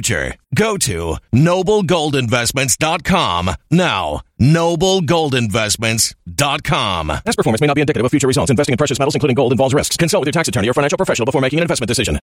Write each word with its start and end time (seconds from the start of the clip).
Go 0.00 0.76
to 0.78 1.16
noblegoldinvestments.com 1.32 3.50
now. 3.70 4.20
Noblegoldinvestments.com. 4.40 7.08
Past 7.08 7.36
performance 7.36 7.60
may 7.60 7.66
not 7.66 7.74
be 7.74 7.80
indicative 7.80 8.04
of 8.04 8.10
future 8.10 8.26
results. 8.26 8.50
Investing 8.50 8.72
in 8.72 8.76
precious 8.76 8.98
metals, 8.98 9.14
including 9.14 9.34
gold, 9.34 9.52
involves 9.52 9.74
risks. 9.74 9.96
Consult 9.96 10.22
with 10.22 10.28
your 10.28 10.32
tax 10.32 10.48
attorney 10.48 10.68
or 10.68 10.74
financial 10.74 10.96
professional 10.96 11.26
before 11.26 11.40
making 11.40 11.58
an 11.58 11.62
investment 11.62 11.88
decision. 11.88 12.18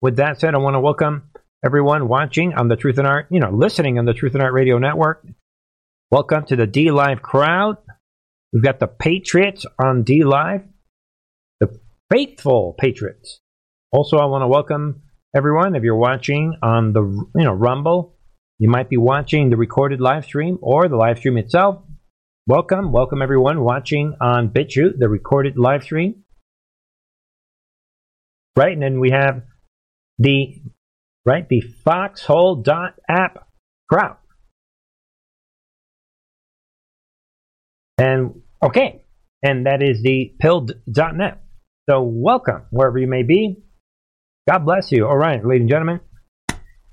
With 0.00 0.16
that 0.16 0.40
said, 0.40 0.54
I 0.54 0.58
want 0.58 0.74
to 0.74 0.80
welcome 0.80 1.30
everyone 1.64 2.08
watching 2.08 2.54
on 2.54 2.68
the 2.68 2.76
Truth 2.76 2.98
and 2.98 3.06
Art, 3.06 3.26
you 3.30 3.40
know, 3.40 3.50
listening 3.50 3.98
on 3.98 4.04
the 4.04 4.14
Truth 4.14 4.34
and 4.34 4.42
Art 4.42 4.52
Radio 4.52 4.78
Network. 4.78 5.26
Welcome 6.10 6.46
to 6.46 6.56
the 6.56 6.66
DLive 6.66 7.20
crowd. 7.20 7.76
We've 8.52 8.62
got 8.62 8.78
the 8.78 8.86
Patriots 8.86 9.66
on 9.78 10.04
DLive, 10.04 10.66
the 11.60 11.78
faithful 12.10 12.74
Patriots. 12.78 13.40
Also, 13.90 14.18
I 14.18 14.26
want 14.26 14.42
to 14.42 14.48
welcome 14.48 15.02
everyone. 15.34 15.76
If 15.76 15.82
you're 15.82 15.96
watching 15.96 16.56
on 16.62 16.92
the 16.92 17.02
you 17.02 17.44
know 17.44 17.52
Rumble, 17.52 18.16
you 18.58 18.70
might 18.70 18.88
be 18.88 18.96
watching 18.96 19.50
the 19.50 19.56
recorded 19.56 20.00
live 20.00 20.24
stream 20.24 20.58
or 20.62 20.88
the 20.88 20.96
live 20.96 21.18
stream 21.18 21.38
itself. 21.38 21.82
Welcome, 22.46 22.92
welcome 22.92 23.20
everyone 23.20 23.62
watching 23.62 24.14
on 24.20 24.48
BitChute, 24.48 24.98
the 24.98 25.08
recorded 25.08 25.58
live 25.58 25.82
stream. 25.82 26.24
Right, 28.56 28.72
and 28.72 28.82
then 28.82 29.00
we 29.00 29.10
have 29.10 29.42
the 30.18 30.60
right 31.24 31.48
the 31.48 31.62
Foxhole 31.84 32.64
app 33.08 33.48
crowd. 33.88 34.16
And 37.98 38.42
okay, 38.62 39.04
and 39.42 39.66
that 39.66 39.82
is 39.82 40.02
the 40.02 40.34
pilled.net. 40.40 41.42
So 41.88 42.02
welcome 42.02 42.62
wherever 42.70 42.98
you 42.98 43.06
may 43.06 43.22
be. 43.22 43.62
God 44.48 44.64
bless 44.64 44.90
you. 44.92 45.06
All 45.06 45.18
right, 45.18 45.44
ladies 45.44 45.64
and 45.64 45.68
gentlemen. 45.68 46.00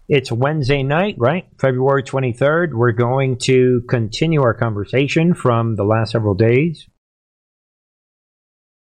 It's 0.09 0.29
Wednesday 0.29 0.83
night, 0.83 1.15
right? 1.17 1.45
February 1.57 2.03
23rd. 2.03 2.73
We're 2.73 2.91
going 2.91 3.37
to 3.43 3.81
continue 3.87 4.41
our 4.41 4.53
conversation 4.53 5.33
from 5.33 5.77
the 5.77 5.85
last 5.85 6.11
several 6.11 6.33
days. 6.33 6.85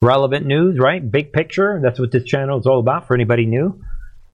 Relevant 0.02 0.46
news, 0.46 0.78
right? 0.78 1.10
Big 1.10 1.32
picture. 1.32 1.80
That's 1.82 2.02
what 2.02 2.12
this 2.12 2.26
channel 2.26 2.60
is 2.60 2.66
all 2.66 2.82
about 2.82 3.08
for 3.08 3.14
anybody 3.14 3.46
new. 3.46 3.82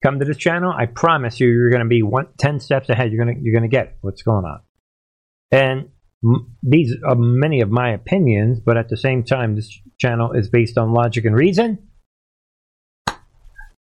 Come 0.03 0.17
to 0.17 0.25
this 0.25 0.37
channel. 0.37 0.73
I 0.75 0.87
promise 0.87 1.39
you, 1.39 1.47
you're 1.47 1.69
going 1.69 1.83
to 1.83 1.87
be 1.87 2.01
one, 2.01 2.29
10 2.39 2.59
steps 2.59 2.89
ahead. 2.89 3.11
You're 3.11 3.23
going 3.23 3.37
to, 3.37 3.43
you're 3.43 3.53
going 3.53 3.69
to 3.69 3.75
get 3.75 3.99
what's 4.01 4.23
going 4.23 4.45
on. 4.45 4.61
And 5.51 5.89
these 6.63 6.95
are 7.07 7.15
many 7.15 7.61
of 7.61 7.69
my 7.69 7.91
opinions, 7.91 8.59
but 8.59 8.75
at 8.75 8.89
the 8.89 8.97
same 8.97 9.23
time, 9.23 9.55
this 9.55 9.69
channel 9.99 10.31
is 10.31 10.49
based 10.49 10.79
on 10.79 10.93
logic 10.93 11.25
and 11.25 11.37
reason 11.37 11.89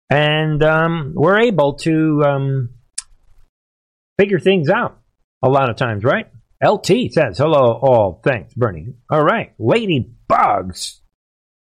and 0.10 0.64
um, 0.64 1.14
we're 1.16 1.40
able 1.40 1.74
to 1.76 2.24
um, 2.26 2.70
figure 4.20 4.40
things 4.40 4.70
out 4.70 5.00
a 5.44 5.50
lot 5.50 5.70
of 5.70 5.76
times, 5.76 6.04
right? 6.04 6.28
LT 6.64 7.12
says, 7.12 7.38
hello 7.38 7.80
all. 7.82 8.22
Thanks, 8.24 8.54
Bernie. 8.54 8.94
All 9.10 9.24
right. 9.24 9.54
Lady 9.60 10.14
Bugs 10.30 11.02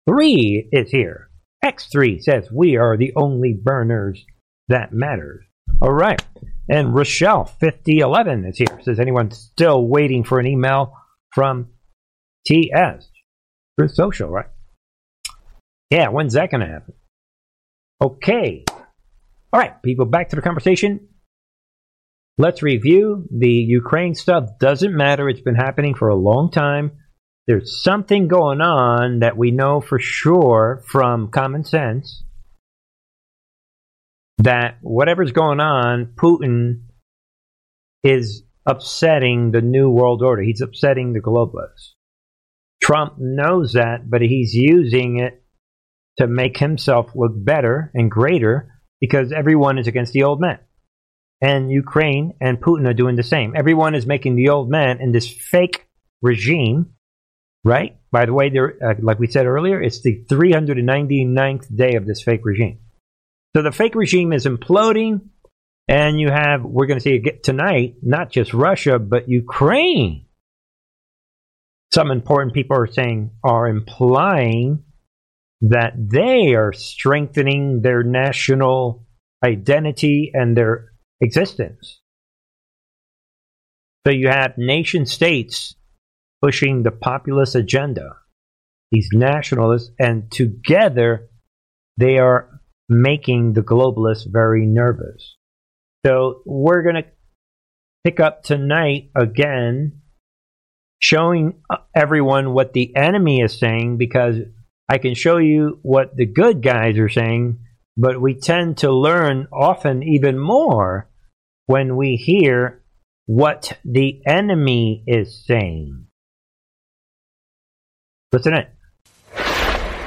3 0.09 0.69
is 0.73 0.91
here. 0.91 1.31
X3 1.65 2.21
says, 2.23 2.51
we 2.51 2.77
are 2.77 2.97
the 2.97 3.13
only 3.17 3.53
burners 3.53 4.25
that 4.69 4.93
matters. 4.93 5.45
All 5.81 5.93
right. 5.93 6.21
And 6.69 6.95
Rochelle 6.95 7.45
5011 7.45 8.45
is 8.47 8.59
here. 8.59 8.81
Says, 8.83 8.99
anyone 8.99 9.31
still 9.31 9.87
waiting 9.87 10.25
for 10.25 10.41
an 10.41 10.47
email 10.47 10.95
from 11.33 11.69
TS? 12.47 13.09
Truth 13.79 13.95
Social, 13.95 14.29
right? 14.29 14.49
Yeah, 15.91 16.09
when's 16.09 16.35
that 16.35 16.51
going 16.51 16.61
to 16.61 16.67
happen? 16.67 16.95
Okay. 18.01 18.65
All 19.53 19.61
right, 19.61 19.83
people, 19.83 20.07
back 20.07 20.29
to 20.31 20.37
the 20.37 20.43
conversation. 20.43 21.09
Let's 22.37 22.63
review. 22.63 23.27
The 23.37 23.51
Ukraine 23.51 24.15
stuff 24.15 24.45
doesn't 24.61 24.97
matter. 24.97 25.29
It's 25.29 25.41
been 25.41 25.57
happening 25.57 25.95
for 25.95 26.09
a 26.09 26.15
long 26.15 26.51
time. 26.53 26.93
There's 27.49 27.83
something 27.83 28.29
going 28.29 28.61
on 28.61 29.21
that 29.21 29.37
we 29.37 29.51
know 29.51 29.81
for 29.81 29.99
sure 29.99 30.85
from 30.87 31.31
common 31.31 31.65
sense 31.65 32.23
that 34.39 34.79
whatever's 34.83 35.33
going 35.33 35.59
on, 35.59 36.13
Putin 36.15 36.83
is 38.05 38.45
upsetting 38.67 39.51
the 39.51 39.63
new 39.63 39.91
world 39.91 40.23
order. 40.23 40.43
He's 40.43 40.61
upsetting 40.61 41.15
the 41.15 41.21
globalists. 41.21 41.95
Trump 42.81 43.15
knows 43.19 43.73
that, 43.73 44.09
but 44.09 44.21
he's 44.21 44.55
using 44.55 45.19
it 45.19 45.43
to 46.19 46.27
make 46.27 46.59
himself 46.59 47.11
look 47.15 47.33
better 47.35 47.91
and 47.95 48.11
greater 48.11 48.81
because 49.01 49.33
everyone 49.33 49.79
is 49.79 49.87
against 49.87 50.13
the 50.13 50.25
old 50.25 50.41
man. 50.41 50.59
And 51.41 51.71
Ukraine 51.71 52.35
and 52.41 52.61
Putin 52.61 52.89
are 52.89 52.95
doing 52.95 53.15
the 53.15 53.23
same. 53.23 53.55
Everyone 53.57 53.95
is 53.95 54.07
making 54.07 54.35
the 54.35 54.49
old 54.49 54.69
man 54.69 55.01
in 55.01 55.13
this 55.13 55.29
fake 55.29 55.87
regime, 56.21 56.95
right? 57.65 57.97
By 58.11 58.27
the 58.27 58.33
way, 58.33 58.51
there, 58.51 58.77
uh, 58.83 58.95
like 59.01 59.21
we 59.21 59.29
said 59.29 59.47
earlier, 59.47 59.81
it's 59.81 60.03
the 60.03 60.25
399th 60.29 61.75
day 61.75 61.95
of 61.95 62.07
this 62.07 62.23
fake 62.23 62.41
regime. 62.45 62.81
So 63.55 63.63
the 63.63 63.71
fake 63.71 63.95
regime 63.95 64.33
is 64.33 64.47
imploding, 64.47 65.29
and 65.87 66.19
you 66.19 66.29
have, 66.29 66.65
we're 66.65 66.87
going 66.87 66.99
to 66.99 67.03
see 67.03 67.23
tonight, 67.43 67.97
not 68.03 68.31
just 68.31 68.53
Russia, 68.53 68.99
but 68.99 69.29
Ukraine. 69.29 70.27
Some 71.95 72.11
important 72.11 72.53
people 72.53 72.77
are 72.77 72.87
saying, 72.89 73.31
are 73.45 73.69
implying 73.69 74.85
that 75.61 75.93
they 75.97 76.55
are 76.55 76.73
strengthening 76.73 77.83
their 77.83 78.03
national 78.03 79.07
identity 79.45 80.31
and 80.33 80.57
their 80.57 80.93
existence. 81.21 82.01
So 84.07 84.13
you 84.13 84.29
have 84.29 84.55
nation 84.57 85.05
states 85.07 85.75
pushing 86.43 86.83
the 86.83 86.91
populist 86.91 87.55
agenda, 87.55 88.17
these 88.93 89.09
nationalists, 89.13 89.91
and 89.99 90.31
together 90.31 91.29
they 91.97 92.19
are 92.19 92.61
making 92.89 93.53
the 93.53 93.63
globalists 93.63 94.25
very 94.27 94.65
nervous. 94.65 95.37
So 96.07 96.43
we're 96.47 96.83
going 96.83 96.95
to 96.95 97.05
pick 98.05 98.21
up 98.21 98.45
tonight 98.45 99.11
again, 99.15 100.01
showing 101.01 101.61
everyone 101.95 102.55
what 102.55 102.73
the 102.73 102.95
enemy 102.97 103.41
is 103.41 103.59
saying 103.59 103.99
because 103.99 104.37
I 104.89 104.99
can 104.99 105.15
show 105.15 105.37
you 105.37 105.79
what 105.83 106.17
the 106.17 106.25
good 106.25 106.63
guys 106.63 106.99
are 106.99 107.11
saying, 107.11 107.59
but 107.97 108.21
we 108.21 108.35
tend 108.35 108.79
to 108.79 108.91
learn 108.91 109.49
often 109.53 110.03
even 110.03 110.39
more 110.39 111.11
when 111.67 111.97
we 111.97 112.17
hear 112.17 112.83
what 113.27 113.79
the 113.85 114.23
enemy 114.27 115.05
is 115.07 115.45
saying. 115.45 116.07
Listen 118.33 118.55
in. 118.55 118.67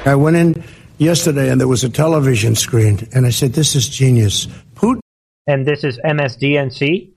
I 0.03 0.15
went 0.15 0.35
in 0.35 0.63
yesterday 0.97 1.51
and 1.51 1.61
there 1.61 1.67
was 1.67 1.83
a 1.83 1.89
television 1.89 2.55
screen, 2.55 3.07
and 3.13 3.27
I 3.27 3.29
said, 3.29 3.53
This 3.53 3.75
is 3.75 3.87
genius. 3.87 4.47
Putin. 4.73 4.99
And 5.45 5.67
this 5.67 5.83
is 5.83 5.99
MSDNC. 6.03 7.13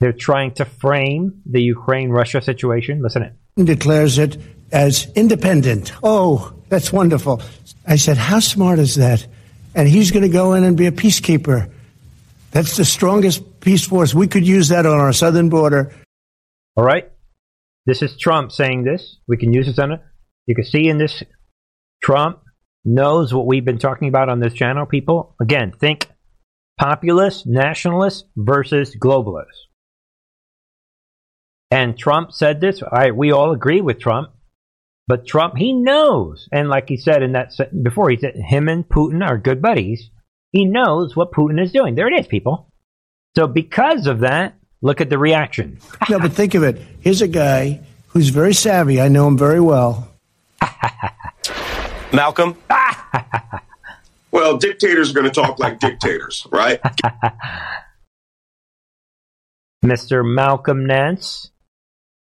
They're 0.00 0.12
trying 0.12 0.52
to 0.54 0.64
frame 0.64 1.42
the 1.44 1.60
Ukraine 1.60 2.08
Russia 2.08 2.40
situation. 2.40 3.02
Listen 3.02 3.34
in. 3.56 3.64
Declares 3.66 4.18
it 4.18 4.38
as 4.72 5.10
independent. 5.14 5.92
Oh, 6.02 6.52
that's 6.68 6.92
wonderful. 6.92 7.42
I 7.86 7.96
said, 7.96 8.16
How 8.16 8.40
smart 8.40 8.78
is 8.78 8.96
that? 8.96 9.26
And 9.74 9.88
he's 9.88 10.10
going 10.10 10.22
to 10.22 10.28
go 10.28 10.54
in 10.54 10.64
and 10.64 10.76
be 10.76 10.86
a 10.86 10.92
peacekeeper. 10.92 11.70
That's 12.50 12.76
the 12.76 12.84
strongest 12.84 13.60
peace 13.60 13.86
force. 13.86 14.14
We 14.14 14.26
could 14.26 14.46
use 14.46 14.68
that 14.68 14.86
on 14.86 14.98
our 14.98 15.12
southern 15.12 15.48
border. 15.48 15.92
All 16.76 16.84
right. 16.84 17.10
This 17.86 18.02
is 18.02 18.16
Trump 18.16 18.52
saying 18.52 18.84
this. 18.84 19.18
We 19.28 19.36
can 19.36 19.52
use 19.52 19.66
this 19.66 19.78
on 19.78 19.92
it. 19.92 20.00
You 20.46 20.54
can 20.54 20.64
see 20.64 20.88
in 20.88 20.98
this 20.98 21.22
Trump 22.02 22.40
knows 22.84 23.32
what 23.32 23.46
we've 23.46 23.64
been 23.64 23.78
talking 23.78 24.08
about 24.08 24.28
on 24.28 24.40
this 24.40 24.54
channel, 24.54 24.86
people. 24.86 25.36
Again, 25.40 25.72
think 25.72 26.08
populist, 26.78 27.46
nationalist 27.46 28.26
versus 28.36 28.96
globalist. 28.96 29.44
And 31.70 31.96
Trump 31.96 32.32
said 32.32 32.60
this. 32.60 32.82
I, 32.90 33.12
we 33.12 33.30
all 33.30 33.52
agree 33.52 33.80
with 33.80 34.00
Trump. 34.00 34.30
But 35.10 35.26
Trump, 35.26 35.56
he 35.56 35.72
knows. 35.72 36.48
And 36.52 36.68
like 36.68 36.88
he 36.88 36.96
said 36.96 37.24
in 37.24 37.32
that 37.32 37.50
before, 37.82 38.10
he 38.10 38.16
said 38.16 38.36
him 38.36 38.68
and 38.68 38.88
Putin 38.88 39.28
are 39.28 39.36
good 39.36 39.60
buddies. 39.60 40.08
He 40.52 40.64
knows 40.64 41.16
what 41.16 41.32
Putin 41.32 41.60
is 41.60 41.72
doing. 41.72 41.96
There 41.96 42.06
it 42.06 42.20
is, 42.20 42.28
people. 42.28 42.70
So 43.36 43.48
because 43.48 44.06
of 44.06 44.20
that, 44.20 44.54
look 44.82 45.00
at 45.00 45.10
the 45.10 45.18
reaction. 45.18 45.80
no, 46.08 46.20
but 46.20 46.32
think 46.32 46.54
of 46.54 46.62
it. 46.62 46.80
Here's 47.00 47.22
a 47.22 47.26
guy 47.26 47.80
who's 48.10 48.28
very 48.28 48.54
savvy. 48.54 49.00
I 49.00 49.08
know 49.08 49.26
him 49.26 49.36
very 49.36 49.58
well. 49.58 50.12
Malcolm? 52.12 52.56
well, 54.30 54.58
dictators 54.58 55.10
are 55.10 55.14
going 55.14 55.26
to 55.26 55.32
talk 55.32 55.58
like 55.58 55.80
dictators, 55.80 56.46
right? 56.52 56.80
Mr. 59.84 60.24
Malcolm 60.24 60.86
Nance. 60.86 61.49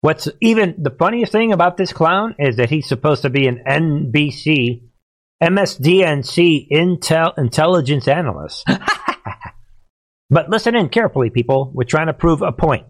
What's 0.06 0.29
even 0.41 0.76
the 0.79 0.91
funniest 0.91 1.32
thing 1.32 1.53
about 1.53 1.76
this 1.76 1.93
clown 1.93 2.37
is 2.38 2.58
that 2.58 2.70
he's 2.70 2.87
supposed 2.87 3.23
to 3.23 3.29
be 3.29 3.49
an 3.49 3.64
NBC, 3.67 4.82
MSDNC 5.43 6.69
Intel 6.70 7.37
intelligence 7.37 8.06
analyst. 8.06 8.64
but 10.31 10.49
listen 10.49 10.76
in 10.76 10.91
carefully, 10.91 11.31
people. 11.31 11.73
We're 11.75 11.88
trying 11.88 12.06
to 12.06 12.12
prove 12.12 12.43
a 12.43 12.53
point 12.53 12.87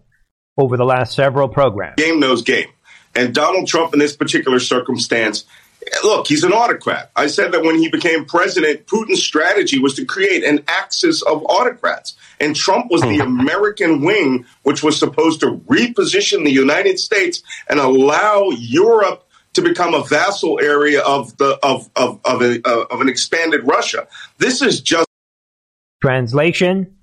over 0.59 0.77
the 0.77 0.85
last 0.85 1.15
several 1.15 1.49
programs. 1.49 1.95
Game 1.97 2.19
knows 2.19 2.43
game. 2.43 2.67
And 3.15 3.33
Donald 3.33 3.65
Trump, 3.65 3.93
in 3.93 3.99
this 3.99 4.15
particular 4.15 4.59
circumstance, 4.59 5.45
look, 6.03 6.27
he's 6.27 6.43
an 6.43 6.53
autocrat. 6.53 7.11
I 7.15 7.27
said 7.27 7.51
that 7.51 7.63
when 7.63 7.77
he 7.77 7.89
became 7.89 8.25
president, 8.25 8.87
Putin's 8.87 9.23
strategy 9.23 9.79
was 9.79 9.95
to 9.95 10.05
create 10.05 10.43
an 10.43 10.63
axis 10.67 11.21
of 11.21 11.43
autocrats. 11.45 12.15
And 12.39 12.55
Trump 12.55 12.91
was 12.91 13.01
the. 13.01 13.19
American 13.27 14.01
wing, 14.01 14.45
which 14.63 14.83
was 14.83 14.97
supposed 14.97 15.39
to 15.41 15.57
reposition 15.67 16.43
the 16.43 16.51
United 16.51 16.99
States 16.99 17.43
and 17.69 17.79
allow 17.79 18.49
Europe 18.49 19.27
to 19.53 19.61
become 19.61 19.93
a 19.93 20.03
vassal 20.03 20.59
area 20.61 21.01
of 21.01 21.35
the 21.37 21.57
of 21.63 21.89
of 21.95 22.19
of, 22.25 22.41
a, 22.41 22.61
uh, 22.63 22.85
of 22.91 23.01
an 23.01 23.09
expanded 23.09 23.65
Russia. 23.65 24.07
This 24.37 24.61
is 24.61 24.81
just 24.81 25.07
translation. 26.01 26.95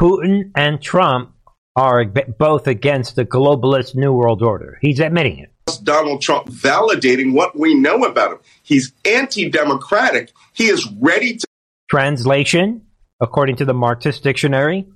Putin 0.00 0.50
and 0.56 0.80
Trump 0.80 1.34
are 1.76 2.04
both 2.04 2.66
against 2.66 3.16
the 3.16 3.24
globalist 3.24 3.94
new 3.94 4.12
world 4.12 4.42
order. 4.42 4.78
He's 4.80 5.00
admitting 5.00 5.38
it. 5.38 5.51
Donald 5.82 6.22
Trump 6.22 6.48
validating 6.48 7.32
what 7.32 7.58
we 7.58 7.74
know 7.74 8.04
about 8.04 8.32
him. 8.32 8.38
He's 8.62 8.92
anti 9.04 9.48
democratic. 9.48 10.32
He 10.52 10.66
is 10.66 10.88
ready 11.00 11.36
to. 11.36 11.46
Translation, 11.90 12.82
according 13.20 13.56
to 13.56 13.64
the 13.64 13.74
Marxist 13.74 14.22
dictionary, 14.22 14.86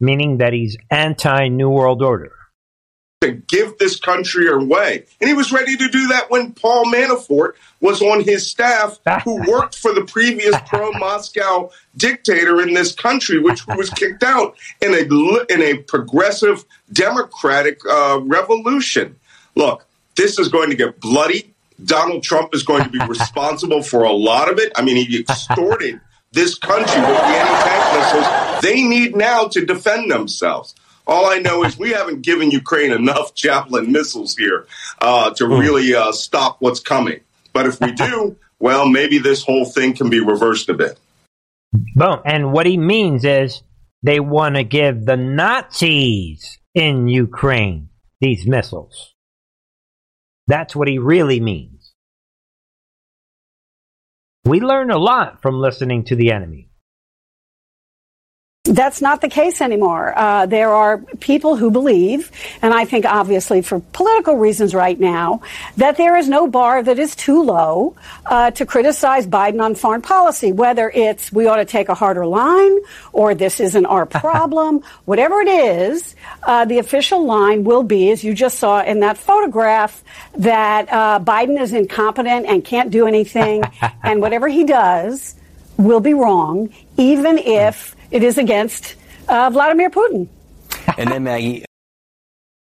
meaning 0.00 0.38
that 0.38 0.52
he's 0.52 0.76
anti 0.90 1.48
New 1.48 1.70
World 1.70 2.02
Order. 2.02 2.32
To 3.22 3.32
give 3.32 3.78
this 3.78 3.98
country 3.98 4.46
away. 4.46 5.06
And 5.20 5.28
he 5.28 5.34
was 5.34 5.50
ready 5.50 5.74
to 5.76 5.88
do 5.88 6.08
that 6.08 6.30
when 6.30 6.52
Paul 6.52 6.84
Manafort 6.84 7.52
was 7.80 8.02
on 8.02 8.22
his 8.22 8.48
staff, 8.48 9.00
who 9.24 9.42
worked 9.50 9.74
for 9.74 9.92
the 9.94 10.04
previous 10.04 10.54
pro 10.66 10.92
Moscow 10.92 11.70
dictator 11.96 12.60
in 12.60 12.74
this 12.74 12.94
country, 12.94 13.38
which 13.38 13.66
was 13.68 13.88
kicked 13.90 14.22
out 14.22 14.54
in 14.82 14.92
a, 14.92 15.52
in 15.52 15.62
a 15.62 15.82
progressive 15.84 16.64
democratic 16.92 17.80
uh, 17.88 18.20
revolution. 18.22 19.16
Look, 19.54 19.85
this 20.16 20.38
is 20.38 20.48
going 20.48 20.70
to 20.70 20.76
get 20.76 21.00
bloody. 21.00 21.54
Donald 21.84 22.22
Trump 22.22 22.54
is 22.54 22.62
going 22.62 22.84
to 22.84 22.90
be 22.90 22.98
responsible 23.08 23.82
for 23.82 24.04
a 24.04 24.12
lot 24.12 24.50
of 24.50 24.58
it. 24.58 24.72
I 24.76 24.82
mean, 24.82 24.96
he 24.96 25.20
extorted 25.20 26.00
this 26.32 26.54
country 26.54 27.00
with 27.00 27.08
the 27.08 27.24
anti-tank 27.24 27.98
missiles. 27.98 28.62
They 28.62 28.82
need 28.82 29.16
now 29.16 29.48
to 29.48 29.64
defend 29.64 30.10
themselves. 30.10 30.74
All 31.06 31.26
I 31.26 31.38
know 31.38 31.64
is 31.64 31.78
we 31.78 31.90
haven't 31.90 32.22
given 32.22 32.50
Ukraine 32.50 32.92
enough 32.92 33.34
Javelin 33.34 33.92
missiles 33.92 34.36
here 34.36 34.66
uh, 35.00 35.30
to 35.34 35.46
hmm. 35.46 35.52
really 35.52 35.94
uh, 35.94 36.12
stop 36.12 36.56
what's 36.60 36.80
coming. 36.80 37.20
But 37.52 37.66
if 37.66 37.80
we 37.80 37.92
do, 37.92 38.36
well, 38.58 38.88
maybe 38.88 39.18
this 39.18 39.42
whole 39.42 39.64
thing 39.64 39.94
can 39.94 40.10
be 40.10 40.20
reversed 40.20 40.68
a 40.68 40.74
bit. 40.74 40.98
Boom. 41.94 42.20
And 42.24 42.52
what 42.52 42.66
he 42.66 42.76
means 42.76 43.24
is 43.24 43.62
they 44.02 44.20
want 44.20 44.56
to 44.56 44.64
give 44.64 45.04
the 45.04 45.16
Nazis 45.16 46.58
in 46.74 47.08
Ukraine 47.08 47.88
these 48.20 48.46
missiles. 48.46 49.15
That's 50.46 50.76
what 50.76 50.88
he 50.88 50.98
really 50.98 51.40
means. 51.40 51.92
We 54.44 54.60
learn 54.60 54.90
a 54.90 54.98
lot 54.98 55.42
from 55.42 55.58
listening 55.60 56.04
to 56.04 56.16
the 56.16 56.30
enemy. 56.30 56.70
That's 58.66 59.00
not 59.00 59.20
the 59.20 59.28
case 59.28 59.60
anymore. 59.60 60.12
Uh, 60.16 60.46
there 60.46 60.70
are 60.70 60.98
people 61.20 61.56
who 61.56 61.70
believe, 61.70 62.32
and 62.62 62.74
I 62.74 62.84
think 62.84 63.04
obviously 63.04 63.62
for 63.62 63.80
political 63.92 64.36
reasons 64.36 64.74
right 64.74 64.98
now, 64.98 65.42
that 65.76 65.96
there 65.96 66.16
is 66.16 66.28
no 66.28 66.48
bar 66.48 66.82
that 66.82 66.98
is 66.98 67.14
too 67.14 67.42
low 67.42 67.96
uh, 68.26 68.50
to 68.52 68.66
criticize 68.66 69.26
Biden 69.26 69.62
on 69.62 69.74
foreign 69.74 70.02
policy, 70.02 70.52
whether 70.52 70.90
it's 70.90 71.32
we 71.32 71.46
ought 71.46 71.56
to 71.56 71.64
take 71.64 71.88
a 71.88 71.94
harder 71.94 72.26
line 72.26 72.78
or 73.12 73.34
this 73.34 73.60
isn't 73.60 73.86
our 73.86 74.06
problem, 74.06 74.82
whatever 75.04 75.40
it 75.40 75.48
is, 75.48 76.14
uh, 76.42 76.64
the 76.64 76.78
official 76.78 77.24
line 77.24 77.64
will 77.64 77.82
be, 77.82 78.10
as 78.10 78.22
you 78.22 78.34
just 78.34 78.58
saw 78.58 78.82
in 78.82 79.00
that 79.00 79.16
photograph, 79.16 80.02
that 80.36 80.92
uh, 80.92 81.20
Biden 81.20 81.60
is 81.60 81.72
incompetent 81.72 82.46
and 82.46 82.64
can't 82.64 82.90
do 82.90 83.06
anything, 83.06 83.62
and 84.02 84.20
whatever 84.20 84.48
he 84.48 84.64
does 84.64 85.34
will 85.76 86.00
be 86.00 86.14
wrong, 86.14 86.70
even 86.96 87.38
if 87.38 87.95
it 88.10 88.22
is 88.22 88.38
against 88.38 88.96
uh, 89.28 89.50
Vladimir 89.50 89.90
Putin. 89.90 90.28
and 90.98 91.10
then 91.10 91.24
Maggie. 91.24 91.64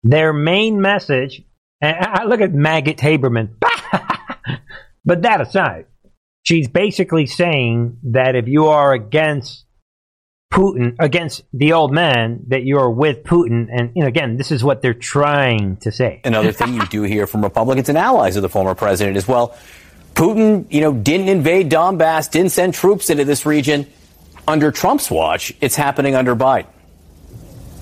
Their 0.02 0.32
main 0.32 0.80
message, 0.80 1.42
and 1.80 1.96
I 1.96 2.24
look 2.24 2.40
at 2.40 2.52
Maggot 2.52 2.98
Haberman, 2.98 3.50
but 5.04 5.22
that 5.22 5.40
aside, 5.40 5.86
she's 6.44 6.68
basically 6.68 7.26
saying 7.26 7.98
that 8.12 8.36
if 8.36 8.46
you 8.46 8.66
are 8.66 8.92
against 8.92 9.64
Putin, 10.52 10.94
against 11.00 11.42
the 11.52 11.72
old 11.72 11.92
man, 11.92 12.44
that 12.48 12.64
you're 12.64 12.90
with 12.90 13.24
Putin. 13.24 13.66
And 13.70 13.90
you 13.96 14.02
know, 14.02 14.08
again, 14.08 14.36
this 14.36 14.52
is 14.52 14.62
what 14.62 14.80
they're 14.80 14.94
trying 14.94 15.76
to 15.78 15.90
say. 15.90 16.20
Another 16.24 16.52
thing 16.52 16.74
you 16.74 16.86
do 16.86 17.02
hear 17.02 17.26
from 17.26 17.42
Republicans 17.42 17.88
and 17.88 17.98
allies 17.98 18.36
of 18.36 18.42
the 18.42 18.48
former 18.48 18.74
president 18.74 19.16
is, 19.16 19.26
well, 19.26 19.56
Putin, 20.14 20.66
you 20.70 20.80
know, 20.80 20.94
didn't 20.94 21.28
invade 21.28 21.68
Donbass, 21.68 22.30
didn't 22.30 22.52
send 22.52 22.74
troops 22.74 23.10
into 23.10 23.24
this 23.24 23.44
region 23.44 23.86
under 24.48 24.70
Trump's 24.70 25.10
watch, 25.10 25.52
it's 25.60 25.76
happening 25.76 26.14
under 26.14 26.36
Biden. 26.36 26.66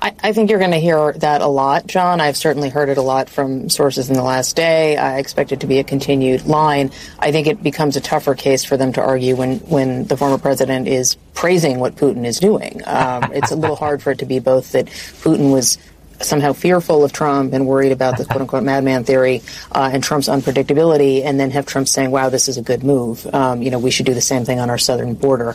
I, 0.02 0.14
I, 0.22 0.32
think 0.32 0.50
you're 0.50 0.58
going 0.58 0.72
to 0.72 0.78
hear 0.78 1.12
that 1.14 1.40
a 1.40 1.46
lot, 1.46 1.86
John. 1.86 2.20
I've 2.20 2.36
certainly 2.36 2.68
heard 2.68 2.88
it 2.90 2.98
a 2.98 3.02
lot 3.02 3.28
from 3.30 3.68
sources 3.70 4.10
in 4.10 4.14
the 4.14 4.22
last 4.22 4.54
day. 4.54 4.96
I 4.96 5.18
expect 5.18 5.52
it 5.52 5.60
to 5.60 5.66
be 5.66 5.78
a 5.78 5.84
continued 5.84 6.46
line. 6.46 6.92
I 7.18 7.32
think 7.32 7.46
it 7.46 7.62
becomes 7.62 7.96
a 7.96 8.00
tougher 8.00 8.34
case 8.34 8.64
for 8.64 8.76
them 8.76 8.92
to 8.92 9.02
argue 9.02 9.36
when, 9.36 9.58
when 9.60 10.04
the 10.04 10.16
former 10.16 10.38
president 10.38 10.86
is 10.86 11.16
praising 11.34 11.80
what 11.80 11.96
Putin 11.96 12.24
is 12.26 12.38
doing. 12.38 12.82
Um, 12.86 13.32
it's 13.32 13.50
a 13.50 13.56
little 13.56 13.76
hard 13.76 14.02
for 14.02 14.12
it 14.12 14.18
to 14.18 14.26
be 14.26 14.38
both 14.38 14.72
that 14.72 14.86
Putin 14.86 15.50
was 15.50 15.78
somehow 16.22 16.52
fearful 16.52 17.04
of 17.04 17.12
Trump 17.12 17.52
and 17.52 17.66
worried 17.66 17.92
about 17.92 18.18
the 18.18 18.24
quote 18.24 18.40
unquote 18.40 18.62
madman 18.64 19.04
theory 19.04 19.42
uh, 19.72 19.90
and 19.92 20.02
Trump's 20.02 20.28
unpredictability, 20.28 21.24
and 21.24 21.38
then 21.38 21.50
have 21.50 21.66
Trump 21.66 21.88
saying, 21.88 22.10
wow, 22.10 22.28
this 22.28 22.48
is 22.48 22.56
a 22.56 22.62
good 22.62 22.84
move. 22.84 23.26
Um, 23.34 23.62
you 23.62 23.70
know, 23.70 23.78
we 23.78 23.90
should 23.90 24.06
do 24.06 24.14
the 24.14 24.20
same 24.20 24.44
thing 24.44 24.60
on 24.60 24.70
our 24.70 24.78
southern 24.78 25.14
border. 25.14 25.54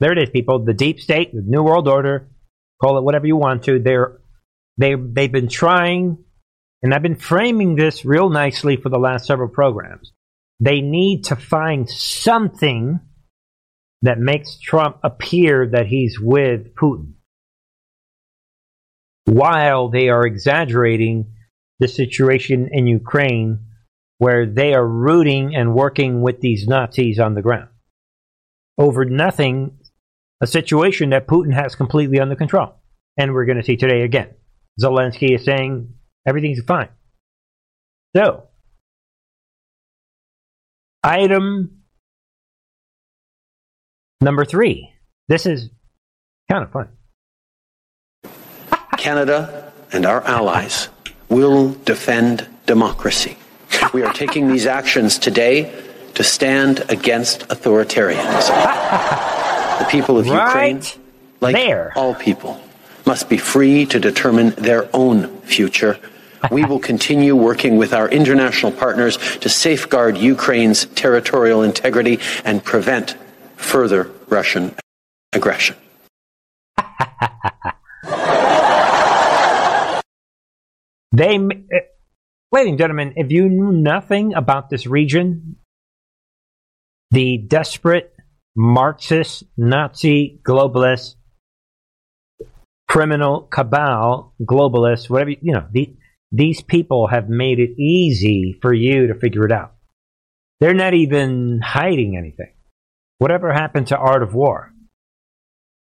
There 0.00 0.12
it 0.12 0.18
is, 0.18 0.30
people. 0.30 0.64
The 0.64 0.74
deep 0.74 1.00
state, 1.00 1.32
the 1.32 1.42
New 1.44 1.62
World 1.62 1.88
Order, 1.88 2.28
call 2.80 2.98
it 2.98 3.04
whatever 3.04 3.26
you 3.26 3.36
want 3.36 3.64
to. 3.64 3.78
They're, 3.80 4.18
they, 4.76 4.94
they've 4.94 5.32
been 5.32 5.48
trying, 5.48 6.18
and 6.82 6.94
I've 6.94 7.02
been 7.02 7.16
framing 7.16 7.74
this 7.74 8.04
real 8.04 8.30
nicely 8.30 8.76
for 8.76 8.88
the 8.88 8.98
last 8.98 9.26
several 9.26 9.48
programs. 9.48 10.12
They 10.60 10.80
need 10.80 11.24
to 11.24 11.36
find 11.36 11.88
something 11.88 13.00
that 14.02 14.18
makes 14.18 14.58
Trump 14.58 14.98
appear 15.02 15.70
that 15.72 15.86
he's 15.86 16.18
with 16.20 16.74
Putin 16.74 17.14
while 19.28 19.90
they 19.90 20.08
are 20.08 20.26
exaggerating 20.26 21.34
the 21.80 21.88
situation 21.88 22.68
in 22.72 22.86
Ukraine 22.86 23.66
where 24.18 24.46
they 24.46 24.74
are 24.74 24.86
rooting 24.86 25.54
and 25.54 25.74
working 25.74 26.22
with 26.22 26.40
these 26.40 26.66
Nazis 26.66 27.20
on 27.20 27.34
the 27.34 27.42
ground 27.42 27.68
over 28.78 29.04
nothing, 29.04 29.78
a 30.40 30.46
situation 30.46 31.10
that 31.10 31.26
Putin 31.26 31.52
has 31.52 31.74
completely 31.74 32.20
under 32.20 32.36
control. 32.36 32.74
And 33.16 33.34
we're 33.34 33.44
going 33.44 33.58
to 33.58 33.64
see 33.64 33.76
today 33.76 34.02
again. 34.02 34.34
Zelensky 34.80 35.34
is 35.34 35.44
saying 35.44 35.92
everything's 36.26 36.62
fine. 36.64 36.88
So, 38.16 38.44
item 41.02 41.82
number 44.20 44.44
three. 44.44 44.92
This 45.28 45.46
is 45.46 45.68
kind 46.50 46.64
of 46.64 46.72
fun. 46.72 46.88
Canada 49.08 49.72
and 49.90 50.04
our 50.04 50.22
allies 50.26 50.90
will 51.30 51.72
defend 51.86 52.46
democracy. 52.66 53.38
We 53.94 54.02
are 54.02 54.12
taking 54.12 54.48
these 54.48 54.66
actions 54.66 55.18
today 55.18 55.72
to 56.12 56.22
stand 56.22 56.84
against 56.90 57.48
authoritarianism. 57.48 58.56
the 59.78 59.86
people 59.86 60.18
of 60.18 60.28
Right 60.28 60.44
Ukraine, 60.44 60.82
like 61.40 61.56
there. 61.56 61.94
all 61.96 62.14
people, 62.14 62.60
must 63.06 63.30
be 63.30 63.38
free 63.38 63.86
to 63.86 63.98
determine 63.98 64.50
their 64.68 64.90
own 64.92 65.40
future. 65.40 65.98
We 66.50 66.66
will 66.66 66.78
continue 66.78 67.34
working 67.34 67.78
with 67.78 67.94
our 67.94 68.10
international 68.10 68.72
partners 68.72 69.16
to 69.38 69.48
safeguard 69.48 70.18
Ukraine's 70.18 70.84
territorial 70.84 71.62
integrity 71.62 72.20
and 72.44 72.62
prevent 72.62 73.16
further 73.56 74.10
Russian 74.28 74.74
aggression. 75.32 75.76
They, 81.12 81.36
uh, 81.36 81.78
ladies 82.52 82.70
and 82.70 82.78
gentlemen, 82.78 83.14
if 83.16 83.30
you 83.30 83.48
knew 83.48 83.72
nothing 83.72 84.34
about 84.34 84.70
this 84.70 84.86
region, 84.86 85.56
the 87.10 87.38
desperate 87.38 88.14
Marxist, 88.56 89.44
Nazi, 89.56 90.40
globalist, 90.42 91.14
criminal 92.88 93.42
cabal, 93.42 94.34
globalist, 94.42 95.08
whatever, 95.08 95.30
you 95.30 95.52
know, 95.52 95.66
the, 95.70 95.94
these 96.32 96.60
people 96.62 97.06
have 97.06 97.28
made 97.28 97.60
it 97.60 97.78
easy 97.78 98.58
for 98.60 98.74
you 98.74 99.06
to 99.06 99.14
figure 99.14 99.44
it 99.46 99.52
out. 99.52 99.74
They're 100.60 100.74
not 100.74 100.94
even 100.94 101.60
hiding 101.64 102.16
anything. 102.16 102.52
Whatever 103.18 103.52
happened 103.52 103.88
to 103.88 103.96
art 103.96 104.22
of 104.22 104.34
war? 104.34 104.72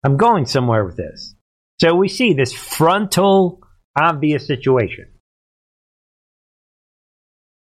I'm 0.03 0.17
going 0.17 0.45
somewhere 0.45 0.85
with 0.85 0.95
this. 0.95 1.35
So 1.81 1.95
we 1.95 2.07
see 2.07 2.33
this 2.33 2.53
frontal, 2.53 3.61
obvious 3.99 4.47
situation. 4.47 5.07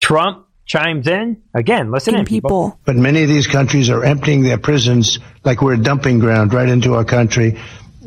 Trump 0.01 0.47
chimes 0.65 1.07
in 1.07 1.41
again. 1.53 1.91
Listen 1.91 2.15
in, 2.15 2.25
people. 2.25 2.79
But 2.85 2.95
many 2.95 3.23
of 3.23 3.29
these 3.29 3.47
countries 3.47 3.89
are 3.89 4.03
emptying 4.03 4.43
their 4.43 4.57
prisons 4.57 5.19
like 5.43 5.61
we're 5.61 5.73
a 5.73 5.81
dumping 5.81 6.19
ground 6.19 6.53
right 6.53 6.69
into 6.69 6.93
our 6.93 7.05
country. 7.05 7.57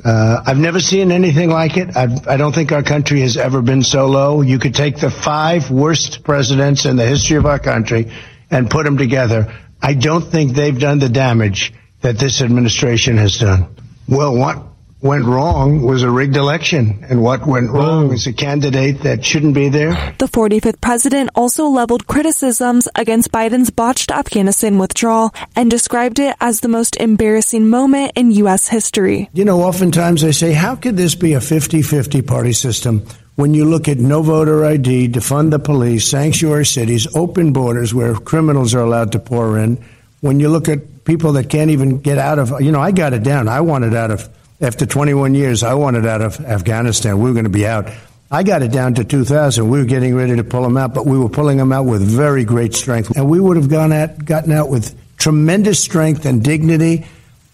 Uh, 0.05 0.43
I've 0.47 0.59
never 0.59 0.81
seen 0.81 1.11
anything 1.13 1.51
like 1.51 1.77
it. 1.77 1.97
I've, 1.97 2.27
I 2.27 2.37
don't 2.37 2.55
think 2.55 2.73
our 2.73 2.83
country 2.83 3.21
has 3.21 3.37
ever 3.37 3.61
been 3.61 3.83
so 3.83 4.07
low. 4.07 4.41
You 4.41 4.59
could 4.59 4.75
take 4.75 4.99
the 4.99 5.11
five 5.11 5.71
worst 5.71 6.23
presidents 6.25 6.85
in 6.85 6.97
the 6.97 7.07
history 7.07 7.37
of 7.37 7.45
our 7.45 7.59
country 7.59 8.11
and 8.51 8.71
put 8.71 8.85
them 8.85 8.97
together. 8.97 9.55
I 9.83 9.95
don't 9.95 10.31
think 10.31 10.55
they've 10.55 10.79
done 10.79 10.99
the 11.01 11.09
damage 11.09 11.73
that 12.01 12.19
this 12.19 12.41
administration 12.41 13.19
has 13.19 13.37
done. 13.37 13.75
Well, 14.09 14.35
what 14.35 14.70
went 15.03 15.25
wrong 15.25 15.81
was 15.81 16.03
a 16.03 16.11
rigged 16.11 16.37
election, 16.37 17.05
and 17.09 17.23
what 17.23 17.47
went 17.47 17.71
wrong 17.71 18.11
oh. 18.11 18.13
is 18.13 18.27
a 18.27 18.33
candidate 18.33 19.03
that 19.03 19.25
shouldn't 19.25 19.55
be 19.55 19.69
there. 19.69 19.93
The 20.19 20.27
45th 20.27 20.81
president 20.81 21.31
also 21.35 21.67
leveled 21.67 22.07
criticisms 22.07 22.89
against 22.95 23.33
Biden's 23.33 23.71
botched 23.71 24.11
Afghanistan 24.11 24.79
withdrawal 24.79 25.35
and 25.57 25.71
described 25.71 26.19
it 26.19 26.37
as 26.41 26.61
the 26.61 26.69
most 26.69 26.97
embarrassing 26.97 27.69
moment 27.69 28.13
in 28.15 28.31
U.S. 28.33 28.69
history. 28.69 29.31
You 29.33 29.45
know, 29.45 29.63
oftentimes 29.63 30.23
I 30.23 30.33
say, 30.33 30.53
how 30.53 30.77
could 30.77 30.97
this 30.97 31.15
be 31.15 31.33
a 31.33 31.41
50 31.41 31.83
50 31.83 32.23
party 32.23 32.53
system 32.53 33.07
when 33.37 33.55
you 33.55 33.65
look 33.65 33.89
at 33.89 33.97
no 33.97 34.23
voter 34.23 34.67
ID, 34.67 35.09
defund 35.09 35.51
the 35.51 35.59
police, 35.59 36.07
sanctuary 36.07 36.67
cities, 36.67 37.07
open 37.17 37.55
borders 37.55 37.95
where 37.95 38.15
criminals 38.15 38.75
are 38.75 38.83
allowed 38.83 39.13
to 39.13 39.19
pour 39.19 39.59
in? 39.59 39.83
When 40.21 40.41
you 40.41 40.51
look 40.51 40.69
at 40.69 41.05
people 41.05 41.33
that 41.33 41.49
can't 41.49 41.71
even 41.71 42.01
get 42.01 42.19
out 42.19 42.39
of, 42.39 42.61
you 42.61 42.71
know, 42.71 42.81
I 42.81 42.93
got 42.93 43.15
it 43.15 43.23
down. 43.23 43.49
I 43.49 43.63
wanted 43.63 43.95
out 43.95 44.11
of, 44.11 44.29
after 44.61 44.87
21 44.87 45.35
years, 45.35 45.63
I 45.63 45.75
wanted 45.75 46.07
out 46.07 46.21
of 46.21 46.41
Afghanistan. 46.41 47.19
We 47.19 47.31
were 47.31 47.35
going 47.35 47.45
to 47.45 47.51
be 47.51 47.67
out. 47.67 47.89
I 48.31 48.43
got 48.43 48.63
it 48.63 48.71
down 48.71 48.95
to 48.95 49.05
2,000. 49.05 49.69
We 49.69 49.79
were 49.79 49.85
getting 49.85 50.15
ready 50.15 50.37
to 50.37 50.45
pull 50.45 50.63
them 50.63 50.77
out, 50.77 50.95
but 50.95 51.07
we 51.07 51.19
were 51.19 51.29
pulling 51.29 51.57
them 51.57 51.73
out 51.73 51.85
with 51.85 52.03
very 52.03 52.45
great 52.45 52.75
strength. 52.75 53.17
And 53.17 53.29
we 53.29 53.41
would 53.41 53.57
have 53.57 53.69
gone 53.69 53.93
at, 53.93 54.25
gotten 54.25 54.53
out 54.53 54.69
with 54.71 54.97
tremendous 55.17 55.83
strength 55.83 56.27
and 56.27 56.43
dignity 56.45 57.07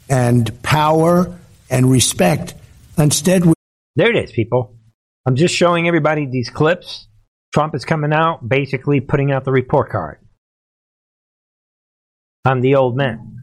and 0.09 0.63
power 0.63 1.39
and 1.71 1.91
respect. 1.91 2.55
Instead, 2.99 3.45
we 3.45 3.55
There 3.95 4.11
it 4.11 4.17
is, 4.17 4.33
people. 4.33 4.77
I'm 5.27 5.37
just 5.37 5.55
showing 5.55 5.89
everybody 5.89 6.27
these 6.27 6.51
clips. 6.51 7.09
Trump 7.55 7.75
is 7.75 7.85
coming 7.85 8.13
out, 8.13 8.47
basically 8.47 9.01
putting 9.01 9.33
out 9.33 9.45
the 9.45 9.53
report 9.53 9.91
card. 9.91 10.19
I'm 12.45 12.61
the 12.61 12.77
old 12.77 12.97
man. 12.97 13.36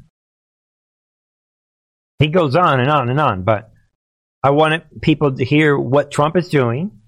He 2.24 2.30
goes 2.30 2.56
on 2.56 2.80
and 2.80 2.89
on 2.89 3.10
and 3.10 3.20
on, 3.20 3.44
but 3.44 3.70
I 4.42 4.51
wanted 4.51 5.01
people 5.01 5.36
to 5.36 5.44
hear 5.44 5.77
what 5.77 6.10
Trump 6.10 6.38
is 6.38 6.48
doing 6.48 7.01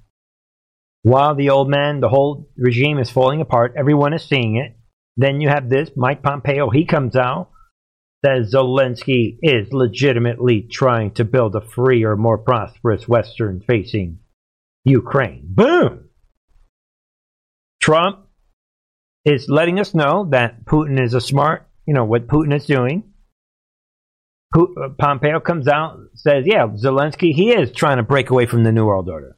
while 1.03 1.35
the 1.35 1.51
old 1.51 1.69
man, 1.69 2.01
the 2.01 2.09
whole 2.09 2.49
regime 2.57 2.99
is 2.99 3.09
falling 3.09 3.39
apart. 3.39 3.75
Everyone 3.77 4.11
is 4.11 4.25
seeing 4.25 4.57
it. 4.57 4.77
Then 5.15 5.39
you 5.39 5.47
have 5.47 5.69
this 5.69 5.89
Mike 5.95 6.21
Pompeo. 6.21 6.69
He 6.69 6.83
comes 6.83 7.15
out, 7.15 7.51
says 8.25 8.53
Zelensky 8.53 9.37
is 9.41 9.71
legitimately 9.71 10.67
trying 10.69 11.11
to 11.11 11.23
build 11.23 11.55
a 11.55 11.61
freer, 11.61 12.17
more 12.17 12.37
prosperous 12.37 13.07
Western 13.07 13.61
facing 13.65 14.19
Ukraine. 14.83 15.43
Boom! 15.47 16.09
Trump 17.79 18.27
is 19.23 19.47
letting 19.47 19.79
us 19.79 19.93
know 19.93 20.27
that 20.31 20.65
Putin 20.65 21.01
is 21.01 21.13
a 21.13 21.21
smart, 21.21 21.69
you 21.85 21.93
know, 21.93 22.03
what 22.03 22.27
Putin 22.27 22.53
is 22.53 22.65
doing. 22.65 23.13
Uh, 24.55 24.89
Pompeo 24.97 25.39
comes 25.39 25.67
out, 25.67 25.97
says, 26.15 26.45
yeah, 26.47 26.67
Zelensky, 26.67 27.33
he 27.33 27.51
is 27.51 27.71
trying 27.71 27.97
to 27.97 28.03
break 28.03 28.29
away 28.29 28.45
from 28.45 28.63
the 28.63 28.71
New 28.71 28.85
World 28.85 29.09
Order. 29.09 29.37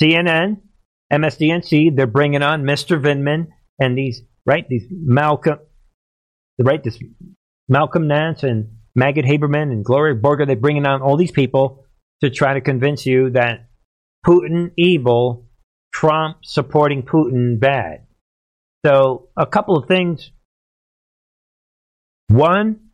CNN, 0.00 0.58
MSDNC, 1.12 1.96
they're 1.96 2.06
bringing 2.06 2.42
on 2.42 2.62
Mr. 2.62 3.00
Vindman 3.00 3.48
and 3.78 3.96
these, 3.96 4.22
right, 4.44 4.68
these 4.68 4.86
Malcolm, 4.90 5.58
right, 6.62 6.82
this 6.84 6.98
Malcolm 7.68 8.06
Nance 8.06 8.42
and 8.42 8.68
Maggot 8.94 9.24
Haberman 9.24 9.72
and 9.72 9.84
Gloria 9.84 10.14
Borger, 10.14 10.46
they're 10.46 10.56
bringing 10.56 10.86
on 10.86 11.02
all 11.02 11.16
these 11.16 11.30
people 11.30 11.84
to 12.22 12.30
try 12.30 12.54
to 12.54 12.60
convince 12.60 13.06
you 13.06 13.30
that 13.30 13.68
Putin 14.26 14.72
evil, 14.76 15.46
Trump 15.92 16.38
supporting 16.44 17.02
Putin 17.02 17.58
bad. 17.58 18.06
So, 18.84 19.28
a 19.36 19.46
couple 19.46 19.76
of 19.76 19.88
things. 19.88 20.30
One, 22.28 22.87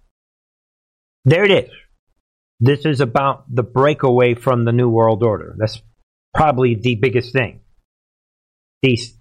there 1.24 1.44
it 1.44 1.50
is. 1.50 1.70
This 2.60 2.84
is 2.84 3.00
about 3.00 3.44
the 3.52 3.62
breakaway 3.62 4.34
from 4.34 4.64
the 4.64 4.72
New 4.72 4.88
World 4.88 5.22
Order. 5.22 5.56
That's 5.58 5.80
probably 6.34 6.74
the 6.74 6.94
biggest 6.94 7.32
thing. 7.32 7.60
These 8.82 9.18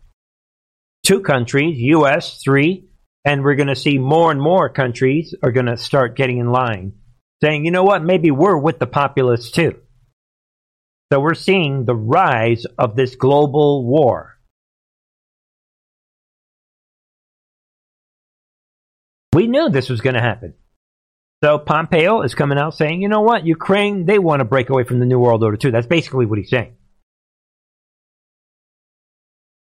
two 1.03 1.21
countries, 1.21 1.77
US, 1.77 2.41
three, 2.43 2.89
and 3.25 3.43
we're 3.43 3.55
going 3.55 3.67
to 3.67 3.75
see 3.75 3.97
more 3.97 4.31
and 4.31 4.41
more 4.41 4.69
countries 4.69 5.33
are 5.41 5.51
going 5.51 5.67
to 5.67 5.77
start 5.77 6.15
getting 6.15 6.39
in 6.39 6.51
line, 6.51 6.93
saying, 7.43 7.65
you 7.65 7.71
know 7.71 7.83
what, 7.83 8.03
maybe 8.03 8.31
we're 8.31 8.57
with 8.57 8.79
the 8.79 8.87
populists 8.87 9.51
too. 9.51 9.79
So 11.11 11.19
we're 11.19 11.35
seeing 11.35 11.85
the 11.85 11.95
rise 11.95 12.65
of 12.77 12.95
this 12.95 13.15
global 13.15 13.85
war. 13.85 14.37
We 19.33 19.47
knew 19.47 19.69
this 19.69 19.89
was 19.89 20.01
going 20.01 20.15
to 20.15 20.21
happen. 20.21 20.53
So 21.43 21.59
Pompeo 21.59 22.21
is 22.21 22.35
coming 22.35 22.57
out 22.57 22.73
saying, 22.73 23.01
you 23.01 23.09
know 23.09 23.19
what, 23.19 23.45
Ukraine, 23.45 24.05
they 24.05 24.17
want 24.17 24.39
to 24.39 24.45
break 24.45 24.69
away 24.69 24.85
from 24.85 24.99
the 24.99 25.05
New 25.05 25.19
World 25.19 25.43
Order 25.43 25.57
too. 25.57 25.71
That's 25.71 25.85
basically 25.85 26.25
what 26.25 26.39
he's 26.39 26.49
saying. 26.49 26.77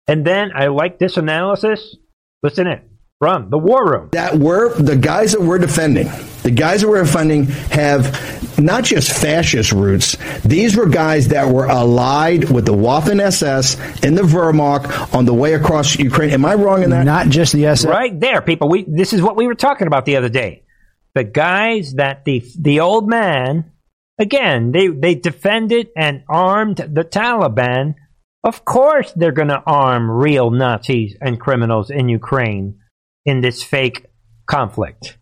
And 0.06 0.22
then 0.22 0.50
I 0.54 0.66
like 0.66 0.98
this 0.98 1.16
analysis. 1.16 1.96
Listen 2.42 2.66
in 2.66 2.82
from 3.18 3.48
the 3.48 3.56
war 3.56 3.90
room. 3.90 4.10
That 4.12 4.34
we're 4.34 4.74
the 4.74 4.94
guys 4.94 5.32
that 5.32 5.40
we're 5.40 5.56
defending. 5.56 6.10
The 6.42 6.50
guys 6.50 6.82
that 6.82 6.88
we're 6.88 7.02
defending 7.02 7.44
have 7.44 8.58
not 8.58 8.84
just 8.84 9.10
fascist 9.10 9.72
roots. 9.72 10.18
These 10.44 10.76
were 10.76 10.86
guys 10.86 11.28
that 11.28 11.48
were 11.48 11.66
allied 11.66 12.50
with 12.50 12.66
the 12.66 12.74
Waffen 12.74 13.22
SS 13.22 13.76
and 14.04 14.18
the 14.18 14.22
Wehrmacht 14.22 15.14
on 15.14 15.24
the 15.24 15.32
way 15.32 15.54
across 15.54 15.98
Ukraine. 15.98 16.28
Am 16.28 16.44
I 16.44 16.56
wrong 16.56 16.82
in 16.82 16.90
that? 16.90 17.06
Not 17.06 17.30
just 17.30 17.54
the 17.54 17.64
SS. 17.64 17.88
Right 17.88 18.20
there, 18.20 18.42
people. 18.42 18.68
We 18.68 18.84
this 18.86 19.14
is 19.14 19.22
what 19.22 19.34
we 19.34 19.46
were 19.46 19.54
talking 19.54 19.86
about 19.86 20.04
the 20.04 20.18
other 20.18 20.28
day. 20.28 20.64
The 21.14 21.24
guys 21.24 21.94
that 21.94 22.24
the 22.24 22.44
the 22.58 22.80
old 22.80 23.08
man 23.08 23.72
again 24.18 24.72
they 24.72 24.88
they 24.88 25.14
defended 25.14 25.88
and 25.96 26.24
armed 26.28 26.76
the 26.76 27.04
Taliban. 27.04 27.94
Of 28.42 28.64
course, 28.64 29.12
they're 29.12 29.32
going 29.32 29.48
to 29.48 29.62
arm 29.66 30.10
real 30.10 30.50
Nazis 30.50 31.14
and 31.20 31.38
criminals 31.38 31.90
in 31.90 32.08
Ukraine 32.08 32.78
in 33.26 33.42
this 33.42 33.62
fake 33.62 34.06
conflict. 34.46 35.18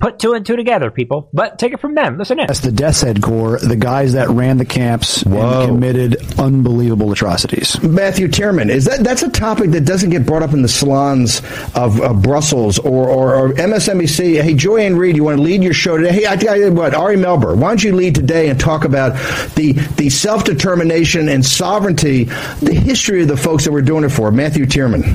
Put 0.00 0.20
two 0.20 0.34
and 0.34 0.46
two 0.46 0.54
together, 0.54 0.92
people. 0.92 1.28
But 1.32 1.58
take 1.58 1.72
it 1.72 1.80
from 1.80 1.96
them. 1.96 2.18
Listen 2.18 2.38
in. 2.38 2.46
That's 2.46 2.60
the 2.60 2.70
Death's 2.70 3.00
Head 3.00 3.20
Corps, 3.20 3.58
the 3.58 3.74
guys 3.74 4.12
that 4.12 4.28
ran 4.28 4.56
the 4.56 4.64
camps 4.64 5.24
Whoa. 5.24 5.62
and 5.62 5.68
committed 5.70 6.38
unbelievable 6.38 7.10
atrocities. 7.10 7.82
Matthew 7.82 8.28
Tyrmand, 8.28 8.70
is 8.70 8.84
that 8.84 9.02
that's 9.02 9.24
a 9.24 9.28
topic 9.28 9.72
that 9.72 9.80
doesn't 9.80 10.10
get 10.10 10.24
brought 10.24 10.44
up 10.44 10.52
in 10.52 10.62
the 10.62 10.68
salons 10.68 11.40
of, 11.74 12.00
of 12.00 12.22
Brussels 12.22 12.78
or, 12.78 13.08
or, 13.08 13.34
or 13.34 13.48
MSNBC? 13.54 14.40
Hey, 14.40 14.54
Joy-Ann 14.54 14.94
Reid, 14.94 15.16
you 15.16 15.24
want 15.24 15.38
to 15.38 15.42
lead 15.42 15.64
your 15.64 15.74
show 15.74 15.96
today? 15.96 16.12
Hey, 16.12 16.26
I 16.28 16.36
tell 16.36 16.56
you 16.56 16.70
what, 16.70 16.94
Ari 16.94 17.16
Melber, 17.16 17.56
why 17.56 17.70
don't 17.70 17.82
you 17.82 17.92
lead 17.92 18.14
today 18.14 18.50
and 18.50 18.60
talk 18.60 18.84
about 18.84 19.14
the 19.56 19.72
the 19.96 20.10
self 20.10 20.44
determination 20.44 21.28
and 21.28 21.44
sovereignty, 21.44 22.24
the 22.60 22.72
history 22.72 23.22
of 23.22 23.26
the 23.26 23.36
folks 23.36 23.64
that 23.64 23.72
we're 23.72 23.82
doing 23.82 24.04
it 24.04 24.10
for? 24.10 24.30
Matthew 24.30 24.64
Tyrmand. 24.64 25.06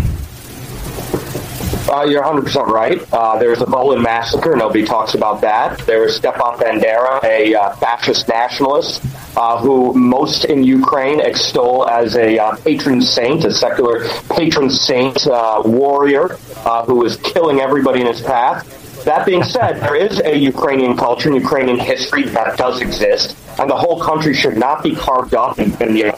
Uh, 1.90 2.06
you're 2.06 2.24
100% 2.24 2.68
right. 2.68 3.02
Uh, 3.12 3.38
there's 3.38 3.60
the 3.60 3.66
Volyn 3.66 4.02
massacre. 4.02 4.56
Nobody 4.56 4.86
talks 4.86 5.16
about 5.16 5.42
that. 5.42 5.80
There 5.80 6.00
was 6.00 6.16
Stepan 6.16 6.58
Bandera, 6.58 7.22
a 7.24 7.54
uh, 7.54 7.75
fascist 7.75 8.30
nationalist 8.30 9.04
uh, 9.36 9.60
who 9.60 9.94
most 9.94 10.46
in 10.46 10.63
Ukraine 10.63 11.20
extol 11.20 11.88
as 11.90 12.16
a 12.16 12.40
uh, 12.40 12.56
patron 12.58 13.02
saint, 13.02 13.44
a 13.44 13.52
secular 13.52 14.08
patron 14.30 14.70
saint 14.70 15.28
uh, 15.28 15.62
warrior 15.66 16.30
who 16.86 17.04
is 17.04 17.18
killing 17.18 17.60
everybody 17.60 18.00
in 18.00 18.08
his 18.08 18.22
path. 18.22 18.80
That 19.04 19.25
being 19.25 19.44
said, 19.44 19.82
there 19.82 19.98
is 19.98 20.22
a 20.22 20.34
Ukrainian 20.34 20.96
culture 20.96 21.28
and 21.28 21.36
Ukrainian 21.36 21.78
history 21.78 22.24
that 22.24 22.58
does 22.58 22.80
exist, 22.80 23.36
and 23.60 23.70
the 23.70 23.75
whole 23.75 24.02
country 24.02 24.34
should 24.34 24.56
not 24.56 24.82
be 24.82 24.96
carved 24.96 25.34
up 25.34 25.60
and, 25.60 25.80
and 25.82 25.98
you 25.98 26.06
know, 26.06 26.16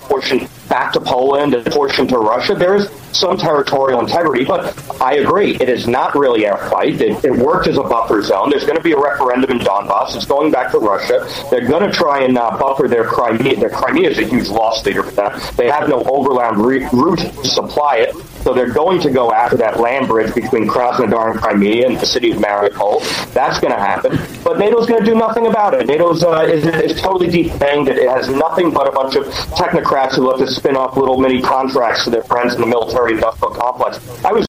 back 0.69 0.93
to 0.93 0.99
Poland 0.99 1.53
and 1.53 1.65
portioned 1.67 2.09
to 2.09 2.17
Russia. 2.17 2.55
There 2.55 2.75
is 2.75 2.89
some 3.11 3.37
territorial 3.37 3.99
integrity, 4.01 4.43
but 4.45 4.75
I 5.01 5.15
agree, 5.15 5.55
it 5.55 5.69
is 5.69 5.87
not 5.87 6.15
really 6.15 6.45
a 6.45 6.57
fight. 6.69 6.99
It, 6.99 7.23
it 7.23 7.31
worked 7.31 7.67
as 7.67 7.77
a 7.77 7.83
buffer 7.83 8.21
zone. 8.21 8.49
There's 8.49 8.65
going 8.65 8.77
to 8.77 8.83
be 8.83 8.91
a 8.91 8.99
referendum 8.99 9.51
in 9.51 9.59
Donbass. 9.59 10.15
It's 10.15 10.25
going 10.25 10.51
back 10.51 10.71
to 10.71 10.79
Russia. 10.79 11.27
They're 11.49 11.67
going 11.67 11.89
to 11.89 11.95
try 11.95 12.23
and 12.23 12.37
uh, 12.37 12.57
buffer 12.57 12.87
their 12.87 13.05
Crimea. 13.05 13.57
Their 13.57 13.69
Crimea 13.69 14.09
is 14.09 14.19
a 14.19 14.25
huge 14.25 14.49
loss 14.49 14.85
leader 14.85 15.03
for 15.03 15.11
them. 15.11 15.39
They 15.55 15.69
have 15.69 15.87
no 15.87 16.03
overland 16.03 16.57
re- 16.65 16.87
route 16.91 17.19
to 17.19 17.45
supply 17.45 17.97
it. 17.97 18.15
So 18.43 18.53
they're 18.53 18.71
going 18.71 19.01
to 19.01 19.09
go 19.09 19.31
after 19.31 19.57
that 19.57 19.79
land 19.79 20.07
bridge 20.07 20.35
between 20.35 20.67
Krasnodar 20.67 21.31
and 21.31 21.39
Crimea 21.39 21.87
and 21.87 21.99
the 21.99 22.05
city 22.05 22.31
of 22.31 22.37
Mariupol. 22.37 23.01
That's 23.33 23.59
going 23.59 23.73
to 23.73 23.79
happen. 23.79 24.19
But 24.43 24.59
NATO's 24.59 24.85
going 24.85 25.03
to 25.03 25.05
do 25.05 25.15
nothing 25.15 25.47
about 25.47 25.73
it. 25.73 25.87
NATO 25.87 26.11
uh, 26.11 26.43
is, 26.43 26.65
is 26.65 27.01
totally 27.01 27.27
defanged. 27.27 27.87
It 27.87 28.07
has 28.07 28.29
nothing 28.29 28.71
but 28.71 28.87
a 28.87 28.91
bunch 28.91 29.15
of 29.15 29.25
technocrats 29.57 30.15
who 30.15 30.29
love 30.29 30.39
to 30.39 30.47
spin 30.55 30.75
off 30.75 30.97
little 30.97 31.19
mini 31.19 31.41
contracts 31.41 32.05
to 32.05 32.09
their 32.09 32.23
friends 32.23 32.55
in 32.55 32.61
the 32.61 32.67
military 32.67 33.13
industrial 33.13 33.53
complex. 33.53 33.99
I 34.23 34.31
was. 34.31 34.47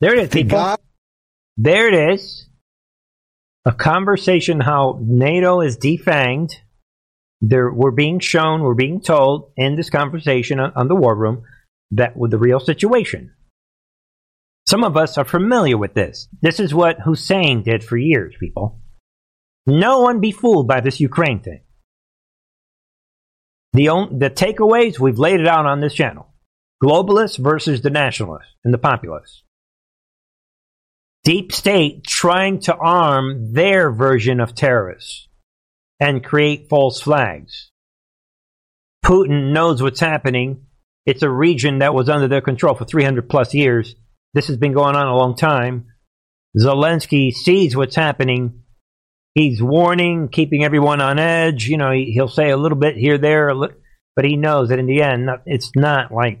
There 0.00 0.14
it 0.14 0.24
is, 0.24 0.28
people. 0.30 0.76
There 1.56 1.88
it 1.88 2.14
is. 2.14 2.48
A 3.64 3.72
conversation 3.72 4.60
how 4.60 4.98
NATO 5.00 5.60
is 5.60 5.78
defanged. 5.78 6.54
There, 7.40 7.72
we're 7.72 7.90
being 7.90 8.20
shown, 8.20 8.62
we're 8.62 8.74
being 8.74 9.00
told 9.00 9.52
in 9.56 9.76
this 9.76 9.90
conversation 9.90 10.60
on, 10.60 10.72
on 10.76 10.88
the 10.88 10.94
war 10.94 11.14
room 11.14 11.44
that 11.92 12.16
with 12.16 12.30
the 12.30 12.38
real 12.38 12.60
situation. 12.60 13.32
Some 14.66 14.82
of 14.82 14.96
us 14.96 15.18
are 15.18 15.24
familiar 15.24 15.76
with 15.76 15.94
this. 15.94 16.28
This 16.40 16.58
is 16.58 16.74
what 16.74 17.00
Hussein 17.00 17.62
did 17.62 17.84
for 17.84 17.96
years, 17.96 18.34
people. 18.40 18.80
No 19.66 20.00
one 20.00 20.20
be 20.20 20.32
fooled 20.32 20.66
by 20.66 20.80
this 20.80 21.00
Ukraine 21.00 21.40
thing. 21.40 21.60
The, 23.74 23.88
on, 23.88 24.18
the 24.18 24.30
takeaways, 24.30 24.98
we've 24.98 25.18
laid 25.18 25.40
it 25.40 25.46
out 25.46 25.66
on 25.66 25.80
this 25.80 25.94
channel. 25.94 26.32
Globalists 26.82 27.38
versus 27.38 27.82
the 27.82 27.90
nationalists 27.90 28.54
and 28.64 28.72
the 28.72 28.78
populists. 28.78 29.42
Deep 31.24 31.52
state 31.52 32.04
trying 32.04 32.60
to 32.60 32.74
arm 32.74 33.52
their 33.52 33.90
version 33.90 34.40
of 34.40 34.54
terrorists 34.54 35.28
and 36.00 36.24
create 36.24 36.68
false 36.68 37.00
flags. 37.00 37.70
Putin 39.04 39.52
knows 39.52 39.82
what's 39.82 40.00
happening 40.00 40.64
it's 41.06 41.22
a 41.22 41.30
region 41.30 41.80
that 41.80 41.94
was 41.94 42.08
under 42.08 42.28
their 42.28 42.40
control 42.40 42.74
for 42.74 42.84
300 42.84 43.28
plus 43.28 43.54
years. 43.54 43.94
This 44.32 44.48
has 44.48 44.56
been 44.56 44.72
going 44.72 44.96
on 44.96 45.06
a 45.06 45.16
long 45.16 45.36
time. 45.36 45.88
Zelensky 46.58 47.32
sees 47.32 47.76
what's 47.76 47.96
happening. 47.96 48.62
He's 49.34 49.60
warning, 49.60 50.28
keeping 50.28 50.64
everyone 50.64 51.00
on 51.00 51.18
edge. 51.18 51.66
You 51.66 51.76
know, 51.76 51.90
he, 51.90 52.14
will 52.16 52.28
say 52.28 52.50
a 52.50 52.56
little 52.56 52.78
bit 52.78 52.96
here, 52.96 53.18
there, 53.18 53.52
but 54.14 54.24
he 54.24 54.36
knows 54.36 54.68
that 54.68 54.78
in 54.78 54.86
the 54.86 55.02
end, 55.02 55.28
it's 55.44 55.72
not 55.74 56.12
like 56.12 56.40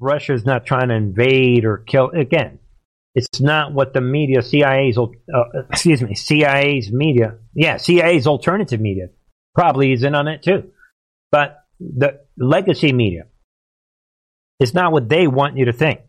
Russia's 0.00 0.44
not 0.44 0.66
trying 0.66 0.88
to 0.88 0.94
invade 0.94 1.64
or 1.64 1.78
kill. 1.78 2.10
Again, 2.10 2.58
it's 3.14 3.40
not 3.40 3.72
what 3.72 3.92
the 3.92 4.00
media, 4.00 4.42
CIA's, 4.42 4.98
uh, 4.98 5.42
excuse 5.70 6.02
me, 6.02 6.14
CIA's 6.14 6.90
media, 6.92 7.38
yeah, 7.54 7.76
CIA's 7.76 8.26
alternative 8.26 8.80
media 8.80 9.08
probably 9.54 9.92
is 9.92 10.02
in 10.02 10.14
on 10.14 10.28
it 10.28 10.42
too. 10.42 10.70
But 11.30 11.64
the 11.78 12.20
legacy 12.36 12.92
media 12.92 13.24
is 14.58 14.74
not 14.74 14.92
what 14.92 15.08
they 15.08 15.26
want 15.26 15.56
you 15.56 15.66
to 15.66 15.72
think. 15.72 16.00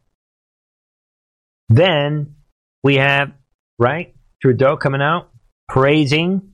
Then 1.69 2.36
we 2.84 2.95
have, 2.95 3.32
right, 3.80 4.15
Trudeau 4.41 4.77
coming 4.77 5.01
out 5.01 5.30
praising, 5.69 6.51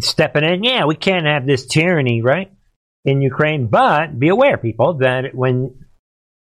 stepping 0.00 0.44
in. 0.44 0.64
Yeah, 0.64 0.86
we 0.86 0.96
can't 0.96 1.26
have 1.26 1.46
this 1.46 1.66
tyranny, 1.66 2.22
right? 2.22 2.52
in 3.04 3.22
Ukraine. 3.22 3.66
But 3.66 4.18
be 4.18 4.28
aware, 4.28 4.58
people, 4.58 4.94
that 4.94 5.34
when 5.34 5.81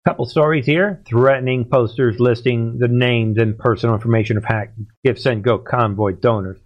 couple 0.06 0.26
stories 0.26 0.66
here 0.66 1.00
threatening 1.06 1.64
posters 1.64 2.18
listing 2.18 2.78
the 2.78 2.88
names 2.88 3.38
and 3.38 3.56
personal 3.56 3.94
information 3.94 4.36
of 4.36 4.44
hacked 4.44 4.78
GiveSendGo 5.06 5.64
convoy 5.64 6.12
donors 6.12 6.58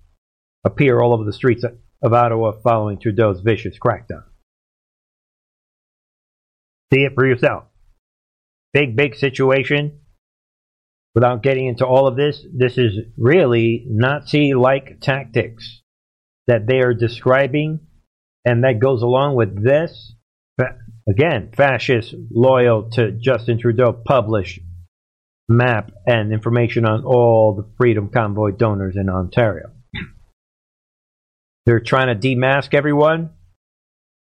appear 0.64 1.00
all 1.00 1.12
over 1.12 1.24
the 1.24 1.32
streets 1.32 1.64
of 2.02 2.12
Ottawa 2.12 2.52
following 2.62 2.98
Trudeau's 2.98 3.40
vicious 3.40 3.78
crackdown. 3.78 4.24
See 6.92 7.02
it 7.02 7.12
for 7.14 7.26
yourself. 7.26 7.64
Big, 8.72 8.96
big 8.96 9.14
situation. 9.16 10.00
Without 11.14 11.42
getting 11.42 11.66
into 11.66 11.86
all 11.86 12.06
of 12.06 12.16
this, 12.16 12.44
this 12.54 12.76
is 12.78 12.92
really 13.16 13.86
Nazi 13.88 14.54
like 14.54 15.00
tactics 15.00 15.82
that 16.46 16.66
they 16.66 16.80
are 16.80 16.94
describing 16.94 17.80
and 18.44 18.64
that 18.64 18.80
goes 18.80 19.02
along 19.02 19.34
with 19.34 19.62
this. 19.62 20.14
Again, 21.08 21.50
fascists 21.56 22.12
loyal 22.30 22.90
to 22.90 23.12
Justin 23.12 23.58
Trudeau 23.58 23.92
published 23.92 24.60
map 25.48 25.92
and 26.06 26.32
information 26.32 26.84
on 26.84 27.04
all 27.04 27.54
the 27.54 27.68
Freedom 27.76 28.08
Convoy 28.08 28.50
donors 28.50 28.96
in 28.96 29.08
Ontario. 29.08 29.70
They're 31.64 31.80
trying 31.80 32.08
to 32.08 32.28
demask 32.28 32.74
everyone. 32.74 33.30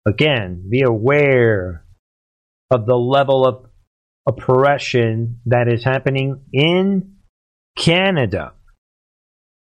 Again, 0.07 0.69
be 0.69 0.81
aware 0.81 1.85
of 2.71 2.85
the 2.85 2.97
level 2.97 3.47
of 3.47 3.65
oppression 4.27 5.39
that 5.47 5.67
is 5.67 5.83
happening 5.83 6.41
in 6.53 7.15
Canada 7.75 8.53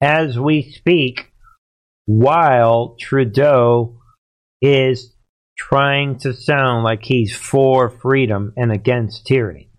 as 0.01 0.37
we 0.37 0.71
speak 0.71 1.31
while 2.05 2.95
Trudeau 2.99 3.99
is 4.61 5.15
trying 5.69 6.17
to 6.17 6.33
sound 6.33 6.83
like 6.83 7.03
he's 7.03 7.35
for 7.35 7.89
freedom 7.89 8.51
and 8.57 8.71
against 8.71 9.27
tyranny. 9.27 9.69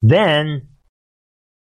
Then, 0.00 0.68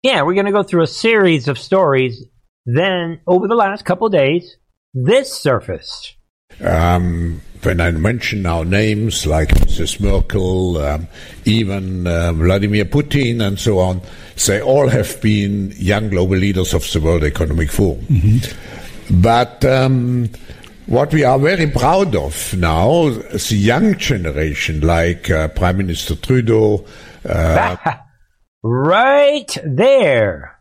yeah, 0.01 0.23
we're 0.23 0.33
going 0.33 0.45
to 0.45 0.51
go 0.51 0.63
through 0.63 0.83
a 0.83 0.87
series 0.87 1.47
of 1.47 1.57
stories. 1.57 2.25
Then, 2.65 3.21
over 3.25 3.47
the 3.47 3.55
last 3.55 3.85
couple 3.85 4.09
days, 4.09 4.57
this 4.93 5.33
surfaced. 5.33 6.15
Um, 6.61 7.41
when 7.63 7.79
I 7.79 7.91
mention 7.91 8.41
now 8.41 8.63
names 8.63 9.25
like 9.25 9.49
Mrs. 9.49 10.01
Merkel, 10.01 10.77
um, 10.77 11.07
even 11.45 12.05
uh, 12.05 12.33
Vladimir 12.33 12.85
Putin, 12.85 13.41
and 13.45 13.57
so 13.57 13.79
on, 13.79 14.01
they 14.45 14.61
all 14.61 14.89
have 14.89 15.21
been 15.21 15.73
young 15.77 16.09
global 16.09 16.37
leaders 16.37 16.73
of 16.73 16.89
the 16.91 16.99
World 16.99 17.23
Economic 17.23 17.71
Forum. 17.71 18.01
Mm-hmm. 18.01 19.21
But 19.21 19.63
um, 19.65 20.29
what 20.85 21.13
we 21.13 21.23
are 21.23 21.39
very 21.39 21.67
proud 21.69 22.15
of 22.15 22.53
now, 22.57 23.07
is 23.07 23.49
the 23.49 23.55
young 23.55 23.97
generation, 23.97 24.81
like 24.81 25.29
uh, 25.29 25.47
Prime 25.49 25.77
Minister 25.77 26.15
Trudeau. 26.15 26.85
Uh, 27.25 27.77
right 28.63 29.57
there. 29.63 30.59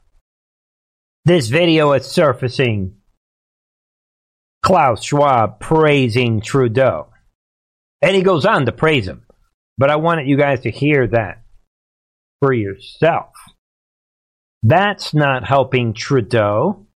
This 1.24 1.48
video 1.48 1.92
is 1.94 2.06
surfacing. 2.06 2.98
Klaus 4.64 5.02
Schwab 5.02 5.58
praising 5.58 6.40
Trudeau. 6.40 7.08
And 8.00 8.14
he 8.14 8.22
goes 8.22 8.46
on 8.46 8.66
to 8.66 8.72
praise 8.72 9.08
him. 9.08 9.26
But 9.76 9.90
I 9.90 9.96
wanted 9.96 10.28
you 10.28 10.36
guys 10.36 10.60
to 10.60 10.70
hear 10.70 11.08
that 11.08 11.42
for 12.40 12.52
yourself. 12.52 13.32
That's 14.62 15.14
not 15.14 15.44
helping 15.44 15.94
Trudeau. 15.94 16.86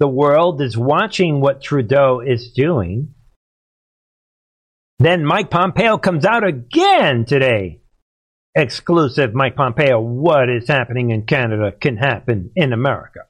The 0.00 0.08
world 0.08 0.60
is 0.60 0.76
watching 0.76 1.40
what 1.40 1.62
Trudeau 1.62 2.20
is 2.20 2.52
doing. 2.52 3.14
Then 4.98 5.24
Mike 5.24 5.50
Pompeo 5.50 5.98
comes 5.98 6.24
out 6.24 6.44
again 6.44 7.24
today 7.24 7.80
exclusive 8.54 9.34
Mike 9.34 9.56
Pompeo, 9.56 10.00
what 10.00 10.48
is 10.48 10.68
happening 10.68 11.10
in 11.10 11.26
Canada 11.26 11.72
can 11.72 11.96
happen 11.96 12.50
in 12.56 12.72
America. 12.72 13.20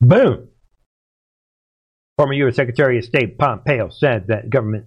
Boom. 0.00 0.48
Former 2.16 2.34
U.S. 2.34 2.56
Secretary 2.56 2.98
of 2.98 3.04
State 3.04 3.38
Pompeo 3.38 3.88
said 3.90 4.26
that 4.28 4.50
government 4.50 4.86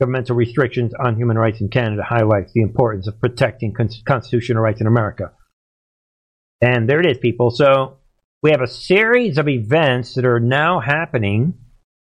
governmental 0.00 0.34
restrictions 0.34 0.92
on 0.98 1.16
human 1.16 1.38
rights 1.38 1.60
in 1.60 1.68
Canada 1.68 2.02
highlights 2.02 2.52
the 2.52 2.62
importance 2.62 3.06
of 3.06 3.20
protecting 3.20 3.72
cons- 3.72 4.02
constitutional 4.06 4.62
rights 4.62 4.80
in 4.80 4.86
America. 4.86 5.32
And 6.60 6.88
there 6.88 7.00
it 7.00 7.06
is, 7.06 7.18
people. 7.18 7.50
So 7.50 7.98
we 8.42 8.50
have 8.50 8.60
a 8.60 8.66
series 8.66 9.38
of 9.38 9.48
events 9.48 10.14
that 10.14 10.24
are 10.24 10.40
now 10.40 10.80
happening. 10.80 11.54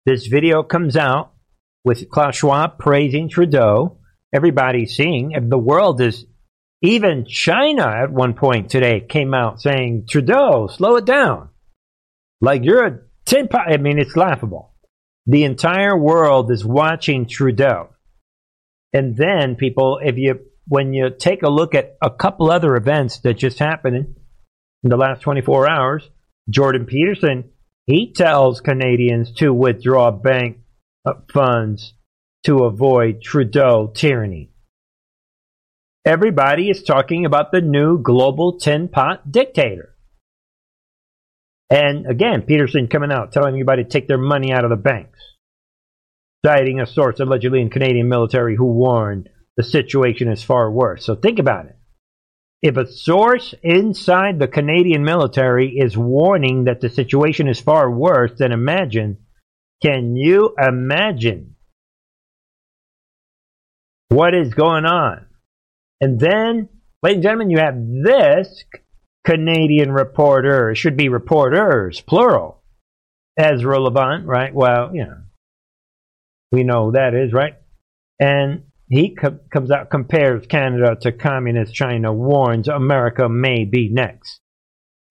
This 0.08 0.26
video 0.26 0.64
comes 0.64 0.98
out 0.98 1.34
with 1.84 2.10
Klaus 2.10 2.38
Schwab 2.38 2.80
praising 2.80 3.30
Trudeau. 3.30 4.00
Everybody's 4.34 4.96
seeing, 4.96 5.34
the 5.50 5.58
world 5.58 6.02
is, 6.02 6.26
even 6.82 7.26
China 7.26 7.86
at 7.86 8.12
one 8.12 8.34
point 8.34 8.72
today 8.72 9.02
came 9.02 9.36
out 9.36 9.62
saying, 9.62 10.08
Trudeau, 10.10 10.68
slow 10.68 10.96
it 10.96 11.06
down. 11.06 11.50
Like 12.42 12.64
you're 12.64 12.86
a 12.86 13.00
tin 13.26 13.48
pot. 13.48 13.72
I 13.72 13.78
mean, 13.78 14.00
it's 14.00 14.16
laughable. 14.16 14.74
The 15.28 15.44
entire 15.44 15.98
world 15.98 16.52
is 16.52 16.66
watching 16.66 17.28
Trudeau. 17.28 17.90
And 18.94 19.16
then 19.16 19.56
people, 19.56 20.00
if 20.04 20.18
you, 20.18 20.40
when 20.68 20.92
you 20.94 21.12
take 21.12 21.44
a 21.44 21.50
look 21.50 21.76
at 21.76 21.98
a 22.02 22.10
couple 22.10 22.50
other 22.50 22.76
events 22.76 23.20
that 23.20 23.36
just 23.36 23.60
happened 23.60 24.16
in 24.84 24.90
the 24.90 24.98
last 24.98 25.22
24 25.22 25.70
hours, 25.70 26.10
Jordan 26.50 26.86
Peterson, 26.86 27.52
he 27.86 28.14
tells 28.14 28.62
Canadians 28.62 29.32
to 29.34 29.54
withdraw 29.54 30.12
bank 30.12 30.58
funds 31.32 31.94
to 32.46 32.64
avoid 32.66 33.22
Trudeau 33.22 33.92
tyranny. 33.94 34.52
Everybody 36.06 36.70
is 36.70 36.84
talking 36.84 37.26
about 37.26 37.52
the 37.52 37.62
new 37.62 38.00
global 38.00 38.60
tin 38.60 38.88
pot 38.88 39.32
dictator. 39.32 39.96
And 41.70 42.06
again, 42.06 42.44
Peterson 42.44 42.88
coming 42.88 43.12
out 43.12 43.32
telling 43.32 43.56
everybody 43.56 43.84
to 43.84 43.90
take 43.90 44.08
their 44.08 44.20
money 44.20 44.54
out 44.54 44.64
of 44.64 44.70
the 44.70 44.76
banks, 44.76 45.20
citing 46.46 46.80
a 46.80 46.86
source 46.86 47.20
allegedly 47.20 47.60
in 47.60 47.72
Canadian 47.72 48.08
military 48.08 48.56
who 48.56 48.66
warned 48.66 49.30
the 49.58 49.64
situation 49.64 50.32
is 50.32 50.44
far 50.44 50.72
worse. 50.72 51.04
So 51.04 51.16
think 51.16 51.40
about 51.40 51.66
it. 51.66 51.76
If 52.66 52.78
a 52.78 52.92
source 52.92 53.54
inside 53.62 54.40
the 54.40 54.48
Canadian 54.48 55.04
military 55.04 55.78
is 55.78 55.96
warning 55.96 56.64
that 56.64 56.82
the 56.82 56.90
situation 56.90 57.48
is 57.48 57.60
far 57.60 57.92
worse 57.92 58.32
than 58.40 58.52
imagined, 58.52 59.18
can 59.84 60.16
you 60.16 60.56
imagine 60.58 61.58
what 64.08 64.34
is 64.34 64.56
going 64.56 64.86
on? 64.86 65.28
And 66.02 66.20
then, 66.20 66.70
ladies 67.04 67.18
and 67.18 67.24
gentlemen, 67.24 67.52
you 67.52 67.60
have 67.60 67.76
this 68.04 68.64
Canadian 69.24 69.92
reporter. 69.92 70.72
It 70.72 70.78
should 70.78 70.98
be 70.98 71.10
reporters, 71.10 72.02
plural. 72.02 72.64
Ezra 73.38 73.80
Levant, 73.80 74.26
right? 74.26 74.56
Well, 74.56 74.90
you 74.92 75.06
know, 75.06 75.22
we 76.52 76.64
know 76.64 76.86
who 76.86 76.92
that 76.94 77.14
is, 77.14 77.32
right? 77.32 77.54
And 78.20 78.64
he 78.90 79.16
co- 79.16 79.40
comes 79.52 79.72
out, 79.72 79.90
compares 79.90 80.46
Canada 80.48 80.96
to 81.02 81.12
communist 81.12 81.74
China, 81.74 82.14
warns 82.14 82.68
America 82.68 83.28
may 83.28 83.66
be 83.66 83.90
next. 83.92 84.40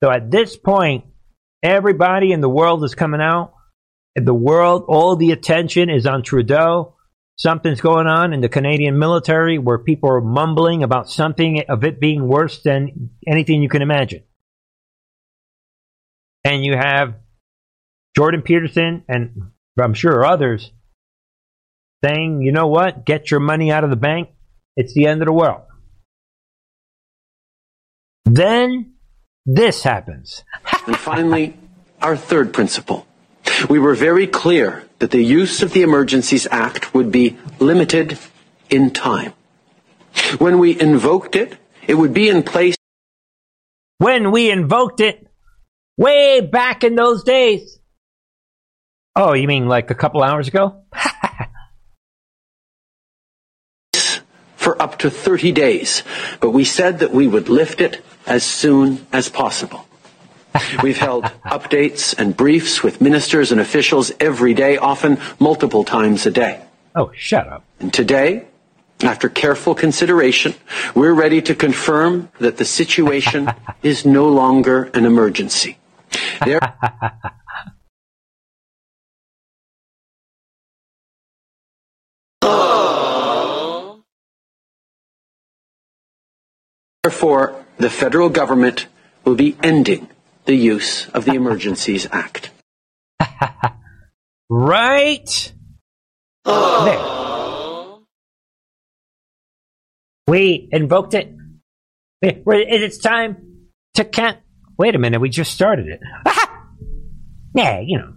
So 0.03 0.11
at 0.11 0.31
this 0.31 0.57
point, 0.57 1.05
everybody 1.63 2.33
in 2.33 2.41
the 2.41 2.49
world 2.49 2.85
is 2.85 2.95
coming 2.95 3.21
out. 3.21 3.55
The 4.15 4.35
world, 4.35 4.85
all 4.89 5.17
the 5.17 5.33
attention 5.33 5.91
is 5.91 6.07
on 6.07 6.23
Trudeau. 6.23 6.95
Something's 7.37 7.81
going 7.81 8.07
on 8.07 8.33
in 8.33 8.41
the 8.41 8.49
Canadian 8.49 8.99
military 8.99 9.59
where 9.59 9.79
people 9.79 10.09
are 10.11 10.21
mumbling 10.21 10.85
about 10.85 11.11
something 11.11 11.65
of 11.69 11.83
it 11.83 11.99
being 11.99 12.29
worse 12.29 12.63
than 12.63 13.11
anything 13.27 13.61
you 13.61 13.69
can 13.69 13.83
imagine. 13.83 14.23
And 16.45 16.65
you 16.65 16.77
have 16.77 17.17
Jordan 18.15 18.43
Peterson 18.43 19.03
and 19.09 19.51
I'm 19.81 19.95
sure 19.95 20.25
others 20.25 20.71
saying, 22.05 22.43
you 22.43 22.53
know 22.53 22.67
what, 22.67 23.07
get 23.07 23.31
your 23.31 23.41
money 23.41 23.73
out 23.73 23.85
of 23.85 23.91
the 23.91 23.97
bank. 23.97 24.29
It's 24.77 24.93
the 24.95 25.07
end 25.07 25.23
of 25.23 25.27
the 25.27 25.33
world. 25.33 25.63
Then 28.25 28.95
this 29.47 29.83
happens. 29.83 30.45
and 30.87 30.97
finally, 30.97 31.57
our 32.03 32.17
third 32.17 32.53
principle. 32.53 33.07
We 33.69 33.79
were 33.79 33.95
very 33.95 34.27
clear 34.27 34.85
that 34.99 35.11
the 35.11 35.23
use 35.23 35.63
of 35.63 35.73
the 35.73 35.83
Emergencies 35.83 36.47
Act 36.51 36.95
would 36.95 37.13
be 37.13 37.37
limited 37.59 38.19
in 38.71 38.91
time. 38.91 39.33
When 40.39 40.59
we 40.59 40.79
invoked 40.81 41.37
it, 41.37 41.57
it 41.87 41.95
would 41.95 42.15
be 42.15 42.29
in 42.29 42.43
place. 42.43 42.77
When 43.99 44.31
we 44.31 44.51
invoked 44.51 45.01
it, 45.01 45.27
way 45.97 46.41
back 46.41 46.85
in 46.85 46.95
those 46.95 47.23
days. 47.23 47.79
Oh, 49.17 49.33
you 49.35 49.47
mean 49.47 49.69
like 49.69 49.91
a 49.91 49.95
couple 49.95 50.23
hours 50.23 50.49
ago? 50.49 50.83
for 54.65 54.81
up 54.81 54.99
to 55.01 55.11
30 55.11 55.53
days, 55.53 56.03
but 56.41 56.51
we 56.51 56.65
said 56.65 57.01
that 57.01 57.13
we 57.13 57.27
would 57.27 57.51
lift 57.51 57.83
it 57.83 58.03
as 58.27 58.43
soon 58.43 59.07
as 59.13 59.29
possible. 59.29 59.87
We've 60.83 60.97
held 60.97 61.25
updates 61.45 62.15
and 62.17 62.35
briefs 62.35 62.83
with 62.83 63.01
ministers 63.01 63.53
and 63.53 63.61
officials 63.61 64.11
every 64.19 64.55
day, 64.55 64.79
often 64.79 65.21
multiple 65.39 65.85
times 65.85 66.25
a 66.25 66.31
day. 66.31 66.63
Oh, 66.97 67.13
shut 67.15 67.47
up. 67.47 67.63
And 67.79 67.93
today, 67.93 68.47
after 69.03 69.29
careful 69.29 69.75
consideration, 69.75 70.55
we're 70.95 71.13
ready 71.13 71.43
to 71.43 71.55
confirm 71.55 72.31
that 72.39 72.57
the 72.57 72.65
situation 72.65 73.51
is 73.83 74.07
no 74.07 74.29
longer 74.29 74.85
an 74.95 75.05
emergency. 75.05 75.77
There- 76.43 76.61
Therefore, 87.05 87.67
the 87.77 87.91
federal 87.91 88.31
government 88.31 88.87
will 89.27 89.35
be 89.35 89.59
ending 89.63 90.09
the 90.47 90.55
use 90.55 91.07
of 91.11 91.27
the 91.27 91.35
Emergencies 91.35 92.07
Act. 92.11 92.51
Right? 94.51 95.53
There. 96.45 97.97
We 100.29 100.69
invoked 100.73 101.13
it. 101.15 101.35
It- 102.23 102.43
It's 102.47 102.99
time 102.99 103.69
to 103.95 104.05
count. 104.05 104.39
Wait 104.79 104.95
a 104.95 104.99
minute, 104.99 105.21
we 105.21 105.29
just 105.29 105.53
started 105.53 105.87
it. 105.89 106.01
yeah, 107.55 107.81
you 107.81 107.99
know. 107.99 108.15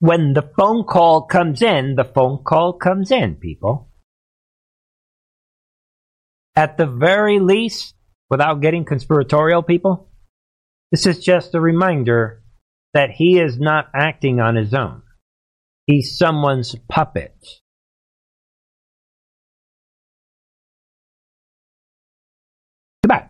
When 0.00 0.32
the 0.32 0.48
phone 0.58 0.84
call 0.84 1.22
comes 1.22 1.62
in, 1.62 1.94
the 1.96 2.04
phone 2.04 2.42
call 2.44 2.72
comes 2.74 3.10
in, 3.12 3.36
people. 3.36 3.90
At 6.56 6.76
the 6.78 6.86
very 6.86 7.38
least, 7.40 7.94
without 8.34 8.60
getting 8.60 8.84
conspiratorial, 8.84 9.62
people, 9.62 10.08
this 10.90 11.06
is 11.06 11.20
just 11.20 11.54
a 11.54 11.60
reminder 11.60 12.42
that 12.92 13.12
he 13.12 13.38
is 13.38 13.60
not 13.60 13.86
acting 13.94 14.40
on 14.40 14.56
his 14.56 14.74
own. 14.74 15.02
He's 15.86 16.18
someone's 16.18 16.74
puppet. 16.90 17.36
Goodbye. 23.04 23.28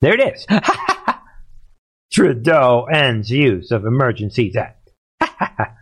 There 0.00 0.14
it 0.14 0.36
is. 0.36 0.46
Trudeau 2.12 2.84
ends 2.84 3.28
use 3.28 3.72
of 3.72 3.86
Emergencies 3.86 4.54
Act. 4.54 4.90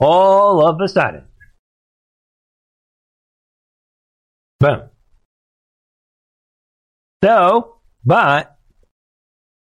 All 0.00 0.66
of 0.66 0.80
a 0.80 0.88
sudden. 0.88 1.24
Boom. 4.58 4.88
So, 7.22 7.76
but 8.04 8.56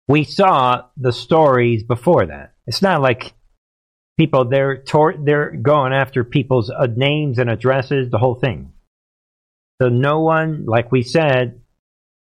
we 0.08 0.24
saw 0.24 0.84
the 0.98 1.12
stories 1.12 1.84
before 1.84 2.26
that. 2.28 2.54
It's 2.68 2.82
not 2.82 3.02
like 3.02 3.34
people 4.18 4.46
they're 4.46 4.78
tor- 4.78 5.18
they're 5.24 5.52
going 5.52 5.94
after 5.94 6.24
people's 6.24 6.70
uh, 6.70 6.88
names 6.96 7.40
and 7.40 7.50
addresses, 7.50 8.10
the 8.10 8.18
whole 8.18 8.36
thing. 8.36 8.74
So 9.82 9.90
no 9.90 10.22
one, 10.22 10.66
like 10.66 10.92
we 10.92 11.02
said, 11.02 11.62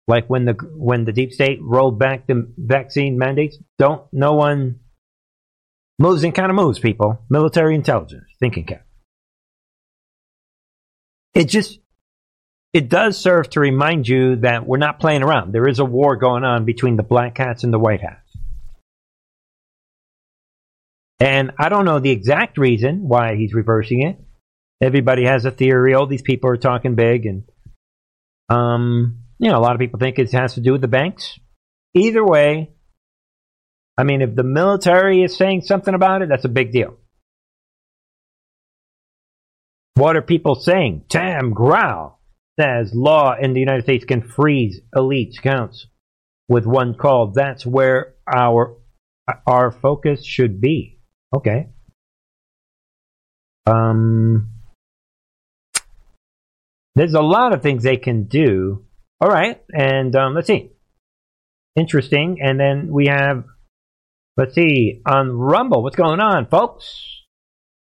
like 0.06 0.28
when 0.28 0.44
the 0.44 0.52
when 0.74 1.04
the 1.04 1.12
deep 1.12 1.32
state 1.32 1.58
rolled 1.60 1.98
back 1.98 2.26
the 2.26 2.52
vaccine 2.56 3.18
mandates, 3.18 3.58
don't 3.78 4.02
no 4.12 4.34
one 4.34 4.80
moves 5.98 6.22
and 6.24 6.34
kind 6.34 6.50
of 6.50 6.56
moves. 6.56 6.78
People, 6.78 7.18
military 7.28 7.74
intelligence, 7.74 8.28
thinking 8.38 8.66
cap. 8.66 8.86
It 11.34 11.48
just 11.48 11.80
it 12.72 12.88
does 12.88 13.18
serve 13.18 13.50
to 13.50 13.60
remind 13.60 14.08
you 14.08 14.36
that 14.36 14.66
we're 14.66 14.78
not 14.78 15.00
playing 15.00 15.22
around. 15.22 15.52
There 15.52 15.68
is 15.68 15.78
a 15.78 15.84
war 15.84 16.16
going 16.16 16.44
on 16.44 16.64
between 16.64 16.96
the 16.96 17.02
black 17.02 17.38
hats 17.38 17.64
and 17.64 17.72
the 17.72 17.78
white 17.78 18.00
hats. 18.00 18.18
And 21.20 21.52
I 21.58 21.68
don't 21.68 21.84
know 21.84 22.00
the 22.00 22.10
exact 22.10 22.58
reason 22.58 23.08
why 23.08 23.36
he's 23.36 23.54
reversing 23.54 24.02
it. 24.02 24.18
Everybody 24.82 25.24
has 25.24 25.44
a 25.44 25.50
theory. 25.50 25.94
All 25.94 26.06
these 26.06 26.22
people 26.22 26.50
are 26.50 26.56
talking 26.56 26.94
big, 26.94 27.26
and 27.26 27.44
Um, 28.48 29.18
you 29.38 29.50
know, 29.50 29.58
a 29.58 29.60
lot 29.60 29.74
of 29.74 29.78
people 29.78 30.00
think 30.00 30.18
it 30.18 30.32
has 30.32 30.54
to 30.54 30.60
do 30.60 30.72
with 30.72 30.80
the 30.80 30.88
banks. 30.88 31.38
Either 31.94 32.24
way, 32.24 32.70
I 33.96 34.04
mean, 34.04 34.22
if 34.22 34.34
the 34.34 34.42
military 34.42 35.22
is 35.22 35.36
saying 35.36 35.62
something 35.62 35.94
about 35.94 36.22
it, 36.22 36.28
that's 36.28 36.44
a 36.44 36.48
big 36.48 36.72
deal. 36.72 36.98
What 39.94 40.16
are 40.16 40.22
people 40.22 40.54
saying? 40.54 41.04
Tam 41.08 41.52
Grau 41.52 42.16
says 42.58 42.92
law 42.94 43.34
in 43.40 43.52
the 43.52 43.60
United 43.60 43.82
States 43.82 44.04
can 44.04 44.22
freeze 44.22 44.80
elite 44.94 45.36
accounts 45.38 45.86
with 46.48 46.66
one 46.66 46.94
call. 46.94 47.32
That's 47.34 47.64
where 47.64 48.14
our 48.26 48.76
our 49.46 49.70
focus 49.70 50.24
should 50.24 50.60
be. 50.60 50.98
Okay. 51.34 51.68
Um, 53.66 54.50
there's 56.94 57.14
a 57.14 57.22
lot 57.22 57.54
of 57.54 57.62
things 57.62 57.82
they 57.82 57.96
can 57.96 58.24
do. 58.24 58.84
All 59.20 59.30
right, 59.30 59.62
and 59.72 60.14
um, 60.16 60.34
let's 60.34 60.48
see. 60.48 60.72
Interesting. 61.76 62.38
And 62.42 62.60
then 62.60 62.88
we 62.90 63.06
have, 63.06 63.44
let's 64.36 64.54
see, 64.54 65.00
on 65.06 65.30
Rumble, 65.30 65.82
what's 65.82 65.96
going 65.96 66.20
on, 66.20 66.46
folks? 66.46 67.24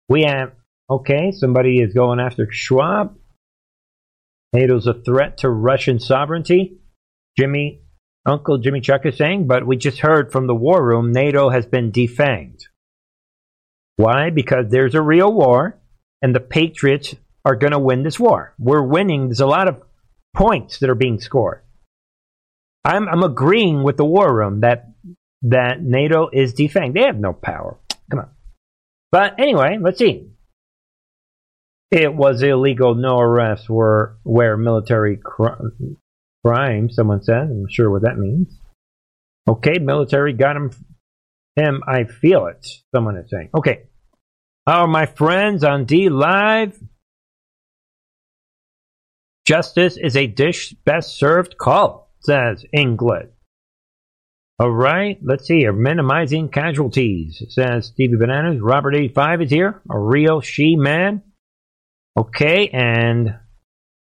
We 0.09 0.23
have, 0.23 0.53
okay, 0.89 1.33
somebody 1.33 1.81
is 1.81 1.93
going 1.93 2.21
after 2.21 2.49
Schwab. 2.51 3.17
NATO's 4.57 4.87
a 4.87 4.95
threat 4.95 5.39
to 5.39 5.51
Russian 5.51 6.01
sovereignty. 6.01 6.79
Jimmy, 7.39 7.83
Uncle 8.25 8.57
Jimmy 8.57 8.81
Chuck 8.81 9.05
is 9.05 9.19
saying, 9.19 9.47
but 9.47 9.67
we 9.67 9.77
just 9.77 9.99
heard 9.99 10.33
from 10.33 10.47
the 10.47 10.55
war 10.55 10.83
room 10.83 11.13
NATO 11.13 11.51
has 11.51 11.67
been 11.67 11.93
defanged. 11.93 12.63
Why? 13.97 14.31
Because 14.31 14.67
there's 14.71 14.95
a 14.95 15.03
real 15.03 15.31
war, 15.33 15.79
and 16.23 16.35
the 16.35 16.41
Patriots 16.41 17.15
are 17.45 17.55
going 17.55 17.73
to 17.73 17.79
win 17.79 18.03
this 18.03 18.19
war. 18.19 18.55
We're 18.59 18.83
winning. 18.83 19.29
There's 19.29 19.41
a 19.41 19.47
lot 19.47 19.69
of 19.69 19.83
points 20.35 20.79
that 20.79 20.89
are 20.89 20.95
being 20.95 21.21
scored. 21.21 21.63
I'm, 22.83 23.09
I'm 23.09 23.23
agreeing 23.23 23.83
with 23.83 23.99
the 23.99 24.05
war 24.07 24.35
room 24.35 24.61
that 24.61 24.93
that 25.43 25.83
NATO 25.83 26.31
is 26.33 26.55
defanged. 26.55 26.95
They 26.95 27.05
have 27.05 27.19
no 27.19 27.35
power. 27.35 27.79
Come 28.11 28.21
on. 28.21 28.31
But 29.13 29.39
anyway, 29.39 29.79
let's 29.81 29.99
see. 29.99 30.31
It 31.91 32.15
was 32.15 32.43
illegal. 32.43 32.95
No 32.95 33.19
arrests 33.19 33.69
were 33.69 34.17
where 34.25 34.57
military 34.57 35.17
cr- 35.17 35.69
crime. 36.45 36.91
Someone 36.91 37.23
said. 37.23 37.43
I'm 37.43 37.67
sure 37.71 37.91
what 37.91 38.03
that 38.03 38.19
means. 38.19 38.53
Okay, 39.49 39.79
military 39.79 40.33
got 40.33 40.57
him 40.57 40.71
him, 41.57 41.83
I 41.87 42.05
feel 42.05 42.47
it. 42.47 42.67
Someone 42.95 43.17
is 43.17 43.31
saying. 43.31 43.51
Okay. 43.57 43.85
How 44.67 44.83
are 44.83 44.89
my 44.89 45.07
friends 45.07 45.65
on 45.65 45.87
DLive? 45.87 46.77
Justice 49.47 49.97
is 49.97 50.17
a 50.17 50.27
dish 50.27 50.75
best 50.85 51.17
served 51.17 51.57
cold, 51.57 52.03
says 52.21 52.65
England. 52.73 53.31
All 54.59 54.71
right, 54.71 55.19
let's 55.23 55.47
see 55.47 55.59
here. 55.61 55.73
Minimizing 55.73 56.49
casualties, 56.49 57.43
says 57.51 57.87
Stevie 57.87 58.17
Bananas. 58.17 58.61
Robert 58.61 58.95
85 58.97 59.43
is 59.43 59.51
here, 59.51 59.83
a 59.91 59.99
real 59.99 60.41
she 60.41 60.77
man. 60.77 61.23
Okay, 62.17 62.69
and 62.69 63.37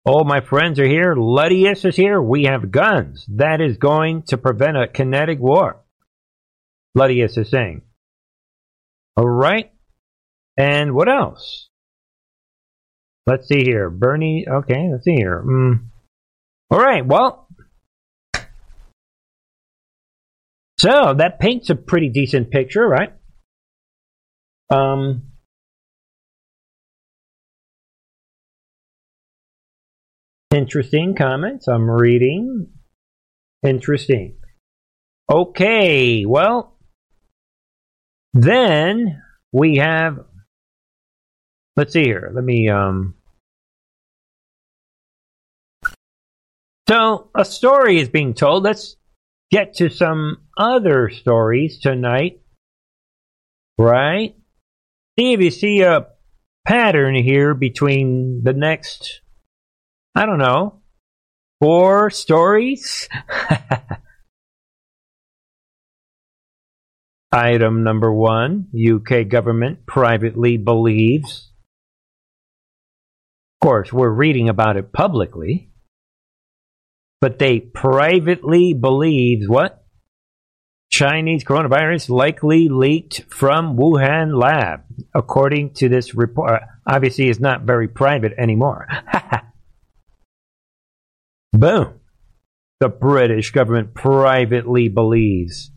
all 0.05 0.25
my 0.25 0.41
friends 0.41 0.79
are 0.79 0.87
here. 0.87 1.15
Luddius 1.17 1.85
is 1.85 1.97
here. 1.97 2.23
We 2.23 2.45
have 2.45 2.71
guns. 2.71 3.27
That 3.29 3.61
is 3.61 3.77
going 3.77 4.23
to 4.29 4.39
prevent 4.39 4.77
a 4.77 4.87
kinetic 4.87 5.41
war. 5.41 5.83
Luddius 6.95 7.37
is 7.37 7.51
saying. 7.51 7.83
All 9.17 9.29
right. 9.29 9.73
And 10.57 10.95
what 10.95 11.09
else? 11.09 11.69
Let's 13.27 13.49
see 13.49 13.65
here. 13.65 13.91
Bernie. 13.91 14.47
Okay, 14.49 14.89
let's 14.93 15.05
see 15.05 15.17
here. 15.17 15.43
Mm. 15.45 15.87
All 16.71 16.79
right. 16.79 17.05
Well, 17.05 17.49
so 20.79 21.15
that 21.19 21.41
paints 21.41 21.71
a 21.71 21.75
pretty 21.75 22.11
decent 22.11 22.51
picture, 22.51 22.87
right? 22.87 23.13
Um. 24.71 25.33
Interesting 30.55 31.15
comments. 31.15 31.69
I'm 31.69 31.91
reading. 31.91 32.69
Interesting. 33.65 34.37
Okay, 35.31 36.25
well, 36.25 36.79
then 38.33 39.23
we 39.53 39.77
have, 39.77 40.21
let's 41.77 41.93
see 41.93 42.05
here. 42.05 42.31
Let 42.33 42.45
me, 42.45 42.69
um, 42.69 43.15
so 46.89 47.31
a 47.35 47.45
story 47.45 47.99
is 47.99 48.09
being 48.09 48.35
told. 48.35 48.63
Let's 48.63 48.97
get 49.51 49.75
to 49.75 49.89
some 49.89 50.43
other 50.57 51.11
stories 51.11 51.81
tonight. 51.81 52.41
Right? 53.79 54.37
See 55.19 55.33
if 55.33 55.41
you 55.41 55.51
see 55.51 55.83
a 55.83 56.07
pattern 56.67 57.17
here 57.17 57.55
between 57.55 58.43
the 58.45 58.53
next, 58.53 59.23
I 60.17 60.25
don't 60.25 60.39
know, 60.39 60.81
four 61.61 62.09
stories. 62.09 63.07
Item 67.33 67.85
number 67.85 68.11
one 68.11 68.69
UK 68.75 69.29
government 69.29 69.85
privately 69.85 70.57
believes. 70.57 71.51
Of 73.61 73.67
course, 73.67 73.93
we're 73.93 74.09
reading 74.09 74.49
about 74.49 74.79
it 74.79 74.91
publicly. 74.91 75.69
But 77.21 77.39
they 77.39 77.61
privately 77.61 78.73
believe 78.73 79.47
what? 79.49 79.85
Chinese 80.91 81.45
coronavirus 81.45 82.09
likely 82.09 82.71
leaked 82.71 83.25
from 83.29 83.77
Wuhan 83.77 84.41
lab, 84.41 84.85
according 85.15 85.75
to 85.75 85.91
this 85.91 86.15
report. 86.15 86.63
Obviously, 86.87 87.29
it's 87.29 87.39
not 87.39 87.65
very 87.65 87.87
private 87.87 88.33
anymore. 88.39 88.89
Boom. 91.59 92.01
The 92.81 92.89
British 92.89 93.51
government 93.53 93.95
privately 93.95 94.89
believes 94.89 95.71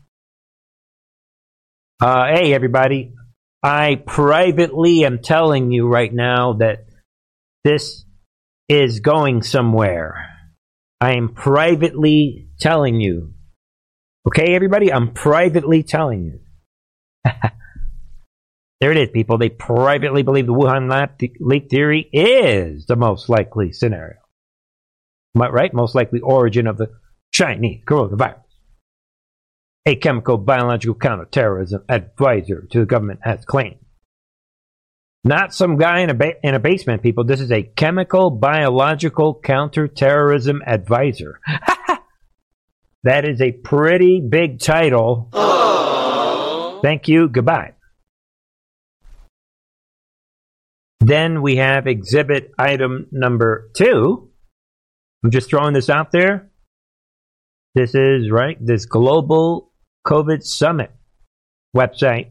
uh, 2.00 2.28
hey, 2.32 2.54
everybody. 2.54 3.12
I 3.62 4.02
privately 4.06 5.04
am 5.04 5.18
telling 5.18 5.70
you 5.70 5.86
right 5.86 6.12
now 6.12 6.54
that 6.54 6.86
this 7.62 8.06
is 8.70 9.00
going 9.00 9.42
somewhere. 9.42 10.26
I 10.98 11.16
am 11.16 11.34
privately 11.34 12.48
telling 12.58 13.00
you. 13.00 13.34
Okay, 14.26 14.54
everybody? 14.54 14.90
I'm 14.90 15.12
privately 15.12 15.82
telling 15.82 16.24
you. 16.24 16.40
there 18.80 18.92
it 18.92 18.96
is, 18.96 19.10
people. 19.10 19.36
They 19.36 19.50
privately 19.50 20.22
believe 20.22 20.46
the 20.46 20.54
Wuhan 20.54 20.90
lab 20.90 21.18
th- 21.18 21.32
leak 21.38 21.68
theory 21.68 22.08
is 22.14 22.86
the 22.86 22.96
most 22.96 23.28
likely 23.28 23.72
scenario. 23.72 24.19
Right? 25.34 25.72
Most 25.72 25.94
likely 25.94 26.20
origin 26.20 26.66
of 26.66 26.76
the 26.76 26.90
Chinese 27.32 27.82
coronavirus 27.84 28.42
a 29.86 29.96
chemical 29.96 30.36
biological 30.36 30.94
counterterrorism 30.94 31.84
advisor 31.88 32.66
to 32.70 32.80
the 32.80 32.86
government 32.86 33.20
has 33.22 33.44
claimed. 33.44 33.78
Not 35.24 35.54
some 35.54 35.76
guy 35.76 36.00
in 36.00 36.10
a, 36.10 36.14
ba- 36.14 36.34
in 36.42 36.54
a 36.54 36.60
basement, 36.60 37.02
people. 37.02 37.24
This 37.24 37.40
is 37.40 37.52
a 37.52 37.62
chemical 37.62 38.30
biological 38.30 39.38
counterterrorism 39.38 40.62
advisor. 40.66 41.40
that 43.04 43.28
is 43.28 43.40
a 43.40 43.52
pretty 43.52 44.20
big 44.20 44.60
title. 44.60 45.28
Aww. 45.32 46.82
Thank 46.82 47.08
you. 47.08 47.28
Goodbye. 47.28 47.74
Then 51.00 51.42
we 51.42 51.56
have 51.56 51.86
exhibit 51.86 52.52
item 52.58 53.06
number 53.10 53.70
two. 53.74 54.29
I'm 55.24 55.30
just 55.30 55.50
throwing 55.50 55.74
this 55.74 55.90
out 55.90 56.12
there. 56.12 56.50
This 57.74 57.94
is 57.94 58.30
right. 58.30 58.56
This 58.60 58.86
global 58.86 59.72
COVID 60.06 60.42
Summit 60.42 60.90
website. 61.76 62.30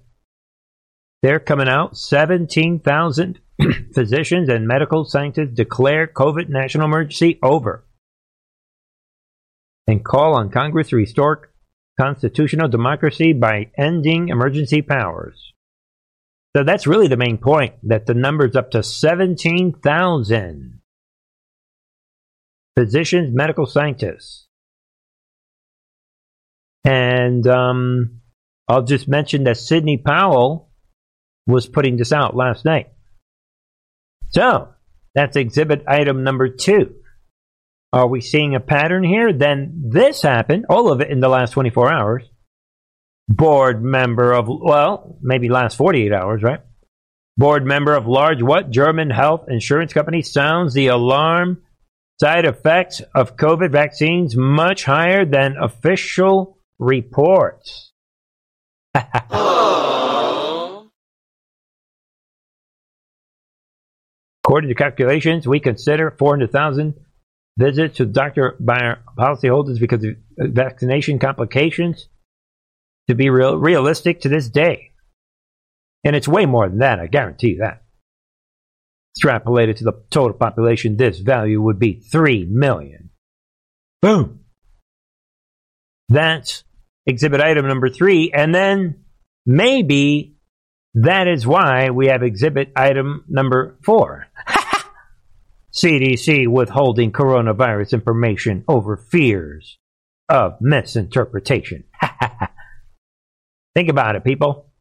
They're 1.22 1.40
coming 1.40 1.70
out. 1.70 1.98
17,000 1.98 3.40
physicians 3.94 4.50
and 4.50 4.68
medical 4.68 5.06
scientists 5.06 5.54
declare 5.54 6.08
COVID 6.08 6.50
national 6.50 6.86
emergency 6.86 7.40
over 7.44 7.86
and 9.88 10.04
call 10.04 10.36
on 10.36 10.50
Congress 10.50 10.90
to 10.90 10.96
restore 10.96 11.52
constitutional 12.00 12.70
democracy 12.70 13.34
by 13.34 13.70
ending 13.78 14.30
emergency 14.30 14.82
powers. 14.82 15.54
So 16.56 16.64
that's 16.64 16.88
really 16.88 17.08
the 17.08 17.18
main 17.18 17.38
point 17.38 17.76
that 17.84 18.06
the 18.06 18.14
number's 18.14 18.56
up 18.56 18.72
to 18.72 18.82
17,000 18.82 20.79
physicians, 22.80 23.30
medical 23.34 23.66
scientists 23.66 24.50
and 26.84 27.46
um, 27.48 28.22
I'll 28.68 28.84
just 28.84 29.08
mention 29.08 29.44
that 29.46 29.58
Sidney 29.58 29.98
Powell 29.98 30.70
was 31.48 31.68
putting 31.68 31.98
this 31.98 32.12
out 32.12 32.36
last 32.36 32.66
night. 32.66 32.88
So 34.30 34.70
that's 35.16 35.36
exhibit 35.36 35.84
item 35.88 36.24
number 36.24 36.50
two. 36.50 36.96
Are 37.92 38.08
we 38.08 38.22
seeing 38.22 38.56
a 38.56 38.60
pattern 38.60 39.04
here? 39.04 39.34
Then 39.34 39.84
this 39.90 40.22
happened, 40.22 40.66
all 40.70 40.92
of 40.92 41.02
it 41.02 41.10
in 41.10 41.20
the 41.20 41.30
last 41.30 41.52
24 41.52 41.92
hours. 41.92 42.24
Board 43.28 43.84
member 43.84 44.32
of, 44.34 44.48
well, 44.48 45.18
maybe 45.22 45.50
last 45.50 45.76
48 45.76 46.14
hours, 46.14 46.44
right? 46.44 46.62
Board 47.38 47.66
member 47.66 47.96
of 47.96 48.08
large 48.08 48.42
what? 48.42 48.70
German 48.70 49.10
health 49.10 49.46
insurance 49.48 49.94
company 49.94 50.22
sounds 50.22 50.74
the 50.74 50.88
alarm. 50.88 51.62
Side 52.22 52.46
effects 52.46 53.02
of 53.16 53.38
COVID 53.38 53.72
vaccines 53.72 54.36
much 54.36 54.84
higher 54.84 55.24
than 55.24 55.56
official 55.58 56.58
reports. 56.78 57.94
According 64.44 64.70
to 64.70 64.76
calculations, 64.76 65.48
we 65.48 65.62
consider 65.62 66.12
400,000 66.12 66.96
visits 67.58 67.98
to 67.98 68.06
doctor 68.06 68.56
by 68.60 68.80
our 68.80 69.00
policyholders 69.18 69.80
because 69.80 70.04
of 70.04 70.16
vaccination 70.38 71.20
complications 71.20 72.10
to 73.08 73.16
be 73.16 73.30
real, 73.30 73.58
realistic 73.58 74.22
to 74.22 74.30
this 74.30 74.50
day. 74.50 74.92
And 76.04 76.16
it's 76.16 76.28
way 76.28 76.46
more 76.46 76.68
than 76.68 76.80
that, 76.80 77.00
I 77.00 77.08
guarantee 77.08 77.58
that. 77.60 77.84
Extrapolated 79.20 79.78
to 79.78 79.84
the 79.84 80.04
total 80.10 80.38
population, 80.38 80.98
this 80.98 81.20
value 81.20 81.62
would 81.62 81.80
be 81.80 82.02
3 82.12 82.48
million. 82.50 83.10
Boom! 84.02 84.40
That's 86.10 86.64
exhibit 87.06 87.42
item 87.42 87.68
number 87.68 87.90
three. 87.90 88.32
And 88.34 88.54
then 88.54 89.04
maybe 89.46 90.36
that 90.96 91.28
is 91.28 91.46
why 91.46 91.90
we 91.92 92.08
have 92.08 92.24
exhibit 92.24 92.72
item 92.76 93.26
number 93.28 93.78
four. 93.84 94.28
CDC 95.74 96.48
withholding 96.48 97.12
coronavirus 97.12 97.94
information 97.94 98.64
over 98.68 98.98
fears 98.98 99.78
of 100.28 100.54
misinterpretation. 100.62 101.84
Think 103.76 103.90
about 103.90 104.16
it, 104.16 104.24
people. 104.24 104.72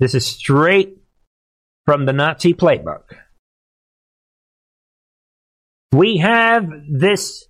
This 0.00 0.14
is 0.14 0.26
straight 0.26 0.98
from 1.84 2.04
the 2.04 2.12
Nazi 2.12 2.52
playbook. 2.52 3.14
We 5.96 6.18
have 6.18 6.68
this 6.90 7.46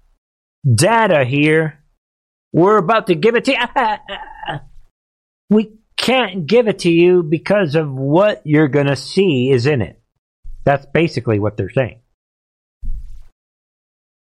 data 0.64 1.24
here. 1.24 1.82
We're 2.52 2.76
about 2.76 3.08
to 3.08 3.16
give 3.16 3.34
it 3.34 3.46
to 3.46 3.52
you. 3.52 4.58
we 5.50 5.72
can't 5.96 6.46
give 6.46 6.68
it 6.68 6.78
to 6.80 6.90
you 6.90 7.24
because 7.24 7.74
of 7.74 7.90
what 7.90 8.42
you're 8.44 8.68
going 8.68 8.86
to 8.86 8.94
see 8.94 9.50
is 9.50 9.66
in 9.66 9.82
it. 9.82 10.00
That's 10.64 10.86
basically 10.86 11.40
what 11.40 11.56
they're 11.56 11.70
saying. 11.70 12.02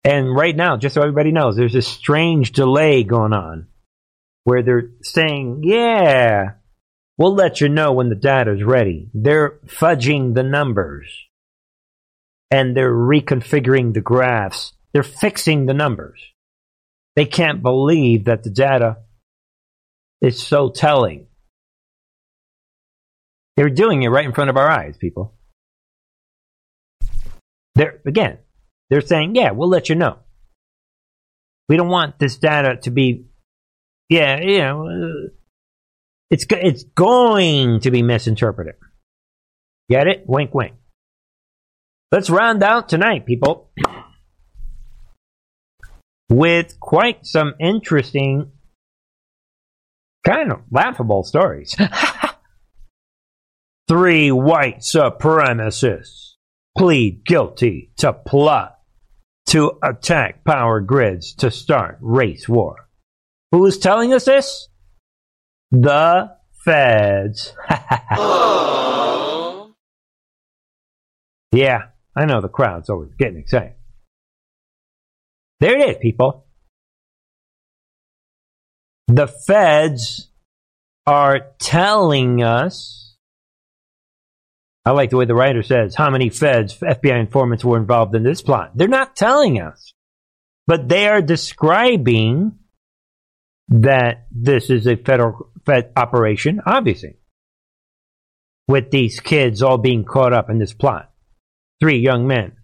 And 0.02 0.34
right 0.34 0.56
now, 0.56 0.76
just 0.78 0.96
so 0.96 1.00
everybody 1.00 1.30
knows, 1.30 1.54
there's 1.54 1.76
a 1.76 1.82
strange 1.82 2.50
delay 2.50 3.04
going 3.04 3.32
on 3.32 3.68
where 4.42 4.64
they're 4.64 4.90
saying, 5.00 5.60
yeah, 5.62 6.54
we'll 7.18 7.36
let 7.36 7.60
you 7.60 7.68
know 7.68 7.92
when 7.92 8.08
the 8.08 8.16
data's 8.16 8.64
ready. 8.64 9.10
They're 9.14 9.60
fudging 9.66 10.34
the 10.34 10.42
numbers 10.42 11.27
and 12.50 12.76
they're 12.76 12.92
reconfiguring 12.92 13.94
the 13.94 14.00
graphs. 14.00 14.72
They're 14.92 15.02
fixing 15.02 15.66
the 15.66 15.74
numbers. 15.74 16.20
They 17.16 17.26
can't 17.26 17.62
believe 17.62 18.24
that 18.24 18.42
the 18.42 18.50
data 18.50 18.98
is 20.20 20.40
so 20.40 20.70
telling. 20.70 21.26
They're 23.56 23.70
doing 23.70 24.02
it 24.02 24.08
right 24.08 24.24
in 24.24 24.32
front 24.32 24.50
of 24.50 24.56
our 24.56 24.70
eyes, 24.70 24.96
people. 24.96 25.34
They're, 27.74 28.00
again, 28.06 28.38
they're 28.88 29.00
saying, 29.00 29.34
yeah, 29.34 29.50
we'll 29.50 29.68
let 29.68 29.88
you 29.88 29.94
know. 29.94 30.18
We 31.68 31.76
don't 31.76 31.88
want 31.88 32.18
this 32.18 32.38
data 32.38 32.76
to 32.82 32.90
be, 32.90 33.26
yeah, 34.08 34.40
you 34.40 34.58
know, 34.58 35.28
it's, 36.30 36.46
it's 36.50 36.84
going 36.84 37.80
to 37.80 37.90
be 37.90 38.02
misinterpreted. 38.02 38.74
Get 39.90 40.06
it? 40.06 40.24
Wink, 40.26 40.54
wink. 40.54 40.74
Let's 42.10 42.30
round 42.30 42.62
out 42.62 42.88
tonight, 42.88 43.26
people, 43.26 43.70
with 46.30 46.80
quite 46.80 47.26
some 47.26 47.52
interesting, 47.60 48.50
kind 50.26 50.50
of 50.50 50.62
laughable 50.70 51.22
stories. 51.22 51.76
Three 53.88 54.32
white 54.32 54.78
supremacists 54.78 56.36
plead 56.78 57.26
guilty 57.26 57.92
to 57.98 58.14
plot 58.14 58.78
to 59.48 59.72
attack 59.82 60.44
power 60.44 60.80
grids 60.80 61.34
to 61.34 61.50
start 61.50 61.98
race 62.00 62.48
war. 62.48 62.88
Who's 63.52 63.76
telling 63.78 64.14
us 64.14 64.24
this? 64.24 64.68
The 65.70 66.30
feds. 66.64 67.52
yeah, 71.52 71.88
I 72.18 72.24
know 72.24 72.40
the 72.40 72.48
crowd's 72.48 72.90
always 72.90 73.14
getting 73.14 73.38
excited. 73.38 73.74
There 75.60 75.78
it 75.78 75.90
is, 75.90 75.96
people. 76.02 76.46
The 79.06 79.28
feds 79.28 80.28
are 81.06 81.52
telling 81.58 82.42
us 82.42 82.98
I 84.84 84.92
like 84.92 85.10
the 85.10 85.18
way 85.18 85.26
the 85.26 85.34
writer 85.34 85.62
says 85.62 85.94
how 85.94 86.08
many 86.08 86.30
feds, 86.30 86.78
FBI 86.78 87.20
informants 87.20 87.62
were 87.62 87.76
involved 87.76 88.14
in 88.14 88.22
this 88.22 88.40
plot. 88.40 88.72
They're 88.74 88.88
not 88.88 89.16
telling 89.16 89.60
us, 89.60 89.92
but 90.66 90.88
they 90.88 91.06
are 91.06 91.20
describing 91.20 92.52
that 93.68 94.26
this 94.30 94.70
is 94.70 94.86
a 94.86 94.96
federal 94.96 95.50
Fed 95.66 95.92
operation, 95.94 96.62
obviously, 96.64 97.18
with 98.66 98.90
these 98.90 99.20
kids 99.20 99.62
all 99.62 99.76
being 99.76 100.06
caught 100.06 100.32
up 100.32 100.48
in 100.48 100.58
this 100.58 100.72
plot. 100.72 101.12
Three 101.80 101.98
young 101.98 102.26
men, 102.26 102.56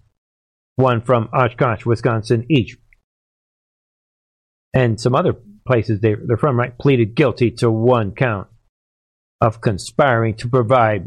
one 0.77 1.01
from 1.01 1.29
Oshkosh, 1.33 1.87
Wisconsin, 1.87 2.47
each, 2.51 2.77
and 4.75 5.01
some 5.01 5.15
other 5.15 5.35
places 5.67 6.01
they, 6.01 6.15
they're 6.15 6.37
from, 6.37 6.59
right, 6.59 6.77
pleaded 6.77 7.15
guilty 7.15 7.51
to 7.53 7.71
one 7.71 8.13
count 8.13 8.49
of 9.41 9.61
conspiring 9.61 10.35
to 10.35 10.49
provide 10.49 11.07